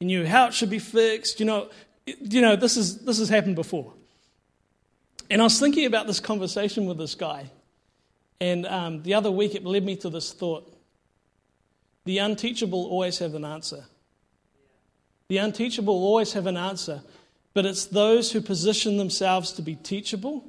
He 0.00 0.06
knew 0.06 0.26
how 0.26 0.48
it 0.48 0.54
should 0.54 0.70
be 0.70 0.80
fixed. 0.80 1.40
You 1.40 1.46
know, 1.46 1.68
you 2.06 2.42
know 2.42 2.56
this, 2.56 2.76
is, 2.76 2.98
this 2.98 3.18
has 3.18 3.28
happened 3.28 3.54
before. 3.54 3.94
And 5.30 5.40
I 5.40 5.44
was 5.44 5.58
thinking 5.58 5.86
about 5.86 6.06
this 6.06 6.20
conversation 6.20 6.84
with 6.86 6.98
this 6.98 7.14
guy. 7.14 7.50
And 8.40 8.66
um, 8.66 9.02
the 9.02 9.14
other 9.14 9.30
week 9.30 9.54
it 9.54 9.64
led 9.64 9.84
me 9.84 9.96
to 9.96 10.10
this 10.10 10.32
thought 10.32 10.73
the 12.04 12.18
unteachable 12.18 12.84
always 12.84 13.18
have 13.18 13.34
an 13.34 13.44
answer. 13.44 13.84
The 15.28 15.38
unteachable 15.38 15.94
always 15.94 16.32
have 16.34 16.46
an 16.46 16.56
answer, 16.56 17.02
but 17.54 17.64
it's 17.64 17.86
those 17.86 18.32
who 18.32 18.40
position 18.40 18.96
themselves 18.98 19.52
to 19.52 19.62
be 19.62 19.74
teachable 19.74 20.44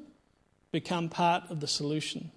become 0.71 1.07
part 1.07 1.43
of 1.49 1.61
the 1.61 1.67
solution. 1.67 2.31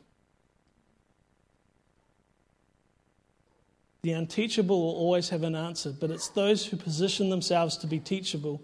The 4.02 4.12
unteachable 4.12 4.80
will 4.80 4.94
always 4.94 5.28
have 5.30 5.42
an 5.42 5.56
answer, 5.56 5.90
but 5.90 6.10
it's 6.10 6.28
those 6.28 6.66
who 6.66 6.76
position 6.76 7.30
themselves 7.30 7.76
to 7.78 7.86
be 7.86 7.98
teachable 7.98 8.62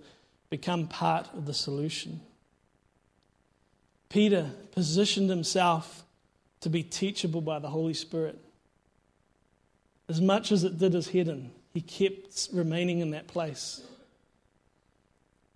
become 0.48 0.86
part 0.86 1.28
of 1.34 1.46
the 1.46 1.54
solution. 1.54 2.20
Peter 4.08 4.52
positioned 4.70 5.28
himself 5.28 6.04
to 6.60 6.70
be 6.70 6.84
teachable 6.84 7.40
by 7.40 7.58
the 7.58 7.68
Holy 7.68 7.94
Spirit. 7.94 8.38
As 10.08 10.20
much 10.20 10.52
as 10.52 10.64
it 10.64 10.78
did 10.78 10.92
his 10.92 11.08
head 11.08 11.28
in, 11.28 11.50
he 11.72 11.80
kept 11.80 12.48
remaining 12.52 13.00
in 13.00 13.10
that 13.10 13.26
place. 13.26 13.80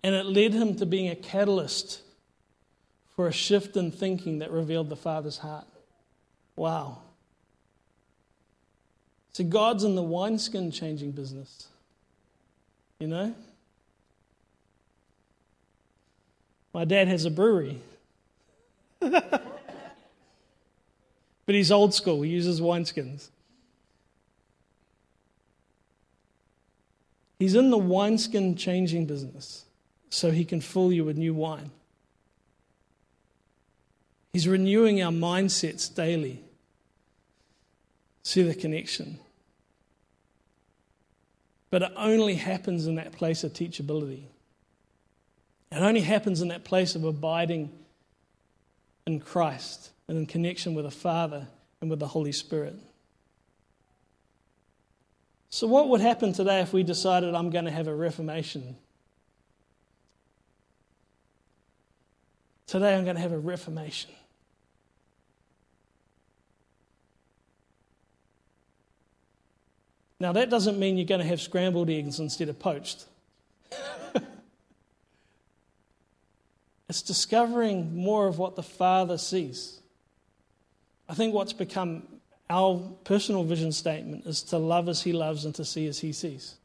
And 0.03 0.15
it 0.15 0.25
led 0.25 0.53
him 0.53 0.75
to 0.75 0.85
being 0.85 1.09
a 1.09 1.15
catalyst 1.15 2.01
for 3.15 3.27
a 3.27 3.33
shift 3.33 3.75
in 3.77 3.91
thinking 3.91 4.39
that 4.39 4.51
revealed 4.51 4.89
the 4.89 4.95
Father's 4.95 5.37
heart. 5.37 5.67
Wow. 6.55 6.99
See, 9.33 9.43
God's 9.43 9.83
in 9.83 9.95
the 9.95 10.03
wineskin 10.03 10.71
changing 10.71 11.11
business. 11.11 11.67
You 12.99 13.07
know? 13.07 13.35
My 16.73 16.85
dad 16.85 17.07
has 17.07 17.25
a 17.25 17.31
brewery. 17.31 17.81
but 18.99 19.41
he's 21.45 21.71
old 21.71 21.93
school, 21.93 22.21
he 22.21 22.31
uses 22.31 22.61
wineskins. 22.61 23.29
He's 27.39 27.55
in 27.55 27.69
the 27.69 27.77
wineskin 27.77 28.57
changing 28.57 29.05
business 29.05 29.63
so 30.09 30.29
he 30.29 30.43
can 30.43 30.59
fill 30.59 30.91
you 30.91 31.05
with 31.05 31.17
new 31.17 31.33
wine. 31.33 31.71
He's 34.33 34.47
renewing 34.47 35.01
our 35.01 35.11
mindsets 35.11 35.93
daily. 35.93 36.43
See 38.23 38.43
the 38.43 38.53
connection. 38.53 39.19
But 41.71 41.83
it 41.83 41.91
only 41.95 42.35
happens 42.35 42.85
in 42.85 42.95
that 42.95 43.13
place 43.13 43.43
of 43.43 43.53
teachability. 43.53 44.23
It 45.71 45.77
only 45.77 46.01
happens 46.01 46.41
in 46.41 46.49
that 46.49 46.63
place 46.63 46.95
of 46.95 47.03
abiding 47.03 47.71
in 49.07 49.19
Christ 49.19 49.91
and 50.07 50.17
in 50.17 50.25
connection 50.25 50.73
with 50.73 50.85
the 50.85 50.91
Father 50.91 51.47
and 51.79 51.89
with 51.89 51.99
the 51.99 52.07
Holy 52.07 52.31
Spirit. 52.31 52.75
So, 55.49 55.65
what 55.65 55.89
would 55.89 56.01
happen 56.01 56.31
today 56.31 56.61
if 56.61 56.73
we 56.73 56.83
decided 56.83 57.33
I'm 57.33 57.49
going 57.49 57.65
to 57.65 57.71
have 57.71 57.87
a 57.87 57.95
reformation? 57.95 58.75
Today, 62.67 62.95
I'm 62.95 63.03
going 63.03 63.15
to 63.15 63.21
have 63.21 63.31
a 63.31 63.39
reformation. 63.39 64.11
Now, 70.19 70.33
that 70.33 70.51
doesn't 70.51 70.77
mean 70.77 70.97
you're 70.97 71.05
going 71.05 71.21
to 71.21 71.27
have 71.27 71.41
scrambled 71.41 71.89
eggs 71.89 72.19
instead 72.19 72.49
of 72.49 72.59
poached. 72.59 73.05
it's 76.89 77.01
discovering 77.01 77.95
more 77.95 78.27
of 78.27 78.37
what 78.37 78.55
the 78.55 78.61
Father 78.61 79.17
sees. 79.17 79.79
I 81.07 81.15
think 81.15 81.33
what's 81.33 81.53
become 81.53 82.18
our 82.49 82.81
personal 83.03 83.43
vision 83.43 83.71
statement 83.71 84.25
is 84.25 84.41
to 84.43 84.57
love 84.57 84.89
as 84.89 85.03
He 85.03 85.13
loves 85.13 85.45
and 85.45 85.53
to 85.55 85.65
see 85.65 85.87
as 85.87 85.99
He 85.99 86.11
sees. 86.11 86.55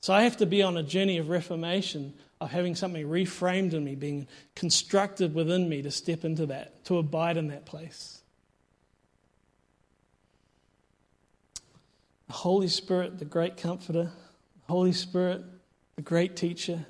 So 0.00 0.12
I 0.12 0.22
have 0.22 0.36
to 0.38 0.46
be 0.46 0.62
on 0.62 0.76
a 0.76 0.82
journey 0.82 1.18
of 1.18 1.28
reformation, 1.28 2.14
of 2.40 2.50
having 2.50 2.74
something 2.74 3.06
reframed 3.06 3.72
in 3.72 3.84
me, 3.84 3.94
being 3.94 4.26
constructed 4.56 5.34
within 5.34 5.68
me 5.68 5.82
to 5.82 5.90
step 5.90 6.24
into 6.24 6.46
that, 6.46 6.84
to 6.86 6.98
abide 6.98 7.36
in 7.36 7.48
that 7.48 7.66
place. 7.66 8.20
The 12.26 12.32
Holy 12.32 12.68
Spirit, 12.68 13.18
the 13.18 13.24
great 13.24 13.56
comforter, 13.56 14.10
Holy 14.68 14.92
Spirit, 14.92 15.42
the 15.96 16.02
great 16.02 16.34
teacher. 16.34 16.86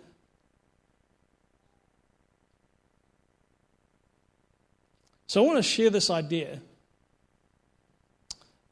So 5.33 5.43
I 5.43 5.47
want 5.47 5.57
to 5.57 5.63
share 5.63 5.89
this 5.89 6.11
idea 6.11 6.61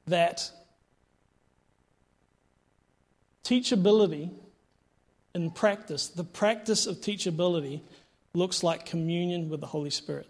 that 0.08 0.50
teachability 3.42 4.28
in 5.34 5.52
practice, 5.52 6.08
the 6.08 6.22
practice 6.22 6.86
of 6.86 6.96
teachability, 6.96 7.80
looks 8.34 8.62
like 8.62 8.84
communion 8.84 9.48
with 9.48 9.62
the 9.62 9.68
Holy 9.68 9.88
Spirit. 9.88 10.28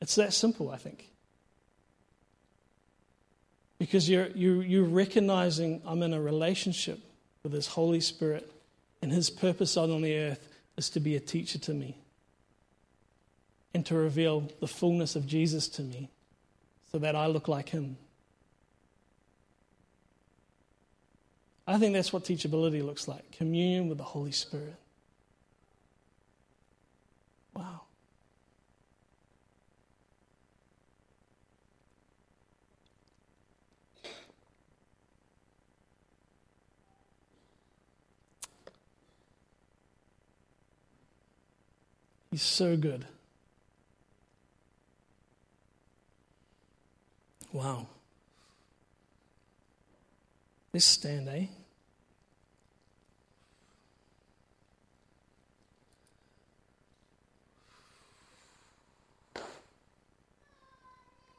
It's 0.00 0.14
that 0.14 0.34
simple, 0.34 0.70
I 0.70 0.76
think. 0.76 1.10
Because 3.80 4.08
you're, 4.08 4.28
you're, 4.36 4.62
you're 4.62 4.84
recognizing 4.84 5.82
I'm 5.84 6.04
in 6.04 6.14
a 6.14 6.20
relationship 6.20 7.00
with 7.42 7.52
His 7.52 7.66
Holy 7.66 8.00
Spirit, 8.00 8.52
and 9.02 9.10
His 9.10 9.30
purpose 9.30 9.76
on 9.76 10.00
the 10.00 10.16
earth 10.16 10.48
is 10.76 10.90
to 10.90 11.00
be 11.00 11.16
a 11.16 11.20
teacher 11.20 11.58
to 11.58 11.74
me 11.74 11.96
and 13.72 13.86
to 13.86 13.94
reveal 13.94 14.48
the 14.60 14.66
fullness 14.66 15.16
of 15.16 15.26
Jesus 15.26 15.68
to 15.68 15.82
me 15.82 16.10
so 16.90 16.98
that 16.98 17.14
I 17.14 17.26
look 17.26 17.48
like 17.48 17.68
Him. 17.68 17.96
I 21.66 21.78
think 21.78 21.94
that's 21.94 22.12
what 22.12 22.24
teachability 22.24 22.84
looks 22.84 23.06
like 23.06 23.30
communion 23.30 23.88
with 23.88 23.98
the 23.98 24.04
Holy 24.04 24.32
Spirit. 24.32 24.74
Wow. 27.54 27.82
He's 42.32 42.42
so 42.42 42.76
good. 42.76 43.06
Wow. 47.52 47.86
Let's 50.72 50.84
stand, 50.84 51.28
eh? 51.28 51.46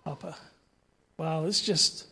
Papa. 0.03 0.35
Wow, 1.17 1.45
it's 1.45 1.61
just. 1.61 2.07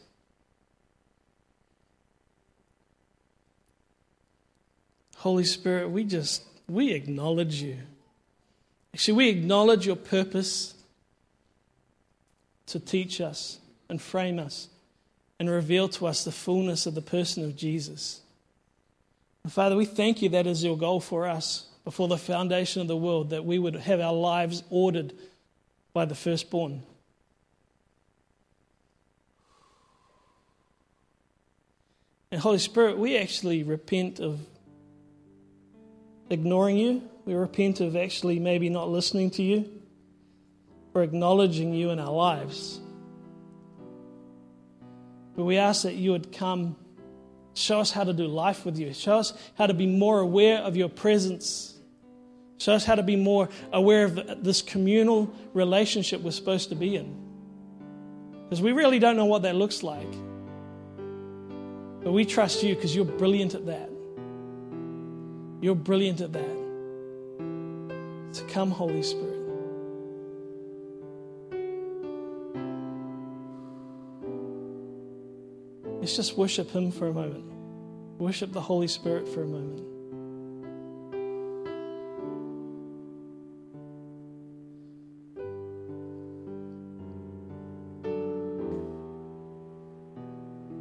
Holy 5.18 5.44
Spirit, 5.44 5.90
we 5.90 6.06
just, 6.06 6.44
we 6.70 6.94
acknowledge 6.94 7.62
you. 7.62 7.78
Actually, 8.94 9.18
we 9.18 9.30
acknowledge 9.30 9.86
your 9.86 9.98
purpose 9.98 10.76
to 12.68 12.80
teach 12.80 13.20
us 13.20 13.60
and 13.90 14.02
frame 14.02 14.40
us 14.40 14.70
and 15.40 15.50
reveal 15.50 15.88
to 15.90 16.06
us 16.06 16.24
the 16.24 16.32
fullness 16.32 16.86
of 16.86 16.96
the 16.96 17.02
person 17.02 17.44
of 17.44 17.56
Jesus. 17.56 18.22
And 19.44 19.52
Father, 19.52 19.76
we 19.76 19.86
thank 19.86 20.22
you 20.22 20.30
that 20.30 20.48
is 20.48 20.64
your 20.64 20.78
goal 20.78 21.00
for 21.00 21.28
us 21.28 21.66
before 21.86 22.08
the 22.08 22.18
foundation 22.18 22.82
of 22.82 22.88
the 22.88 22.98
world, 22.98 23.32
that 23.32 23.46
we 23.46 23.58
would 23.58 23.76
have 23.76 24.00
our 24.00 24.14
lives 24.14 24.64
ordered 24.70 25.14
by 25.94 26.06
the 26.06 26.14
firstborn. 26.14 26.84
And 32.32 32.40
Holy 32.40 32.60
Spirit, 32.60 33.00
we 33.00 33.18
actually 33.18 33.64
repent 33.64 34.20
of 34.20 34.40
ignoring 36.30 36.78
you. 36.78 37.02
We 37.26 37.34
repent 37.34 37.80
of 37.80 37.96
actually 37.96 38.40
maybe 38.40 38.70
not 38.70 38.90
listening 38.90 39.32
to 39.32 39.44
you 39.44 39.68
or 40.94 41.02
acknowledging 41.02 41.74
you 41.74 41.90
in 41.90 42.00
our 42.00 42.12
lives. 42.12 42.80
But 45.40 45.46
we 45.46 45.56
ask 45.56 45.84
that 45.84 45.96
you 45.96 46.12
would 46.12 46.34
come, 46.34 46.76
show 47.54 47.80
us 47.80 47.92
how 47.92 48.04
to 48.04 48.12
do 48.12 48.28
life 48.28 48.66
with 48.66 48.78
you, 48.78 48.94
show 48.94 49.20
us 49.20 49.32
how 49.58 49.68
to 49.68 49.74
be 49.74 49.88
more 49.88 50.20
aware 50.20 50.58
of 50.58 50.76
your 50.76 50.90
presence, 50.90 51.80
show 52.58 52.74
us 52.74 52.84
how 52.84 52.96
to 52.96 53.04
be 53.04 53.16
more 53.16 53.48
aware 53.72 54.04
of 54.04 54.44
this 54.44 54.62
communal 54.62 55.34
relationship 55.54 56.20
we're 56.20 56.32
supposed 56.32 56.68
to 56.68 56.76
be 56.76 56.98
in. 56.98 57.16
Because 58.44 58.62
we 58.62 58.74
really 58.74 59.00
don't 59.00 59.16
know 59.16 59.28
what 59.28 59.44
that 59.44 59.56
looks 59.56 59.82
like. 59.82 60.12
But 62.04 62.12
we 62.12 62.26
trust 62.26 62.62
you 62.62 62.76
because 62.76 62.94
you're 62.94 63.06
brilliant 63.06 63.56
at 63.56 63.66
that. 63.68 63.90
You're 65.62 65.74
brilliant 65.74 66.20
at 66.20 66.34
that. 66.34 66.58
So 68.34 68.46
come, 68.48 68.72
Holy 68.72 69.04
Spirit. 69.04 69.39
Let's 76.00 76.16
just 76.16 76.38
worship 76.38 76.72
Him 76.72 76.92
for 76.92 77.08
a 77.08 77.14
moment. 77.14 77.44
Worship 78.20 78.54
the 78.54 78.62
Holy 78.62 78.88
Spirit 78.88 79.28
for 79.28 79.44
a 79.44 79.48
moment. 79.48 79.86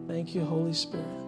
Thank 0.09 0.35
you, 0.35 0.45
Holy 0.45 0.73
Spirit. 0.73 1.28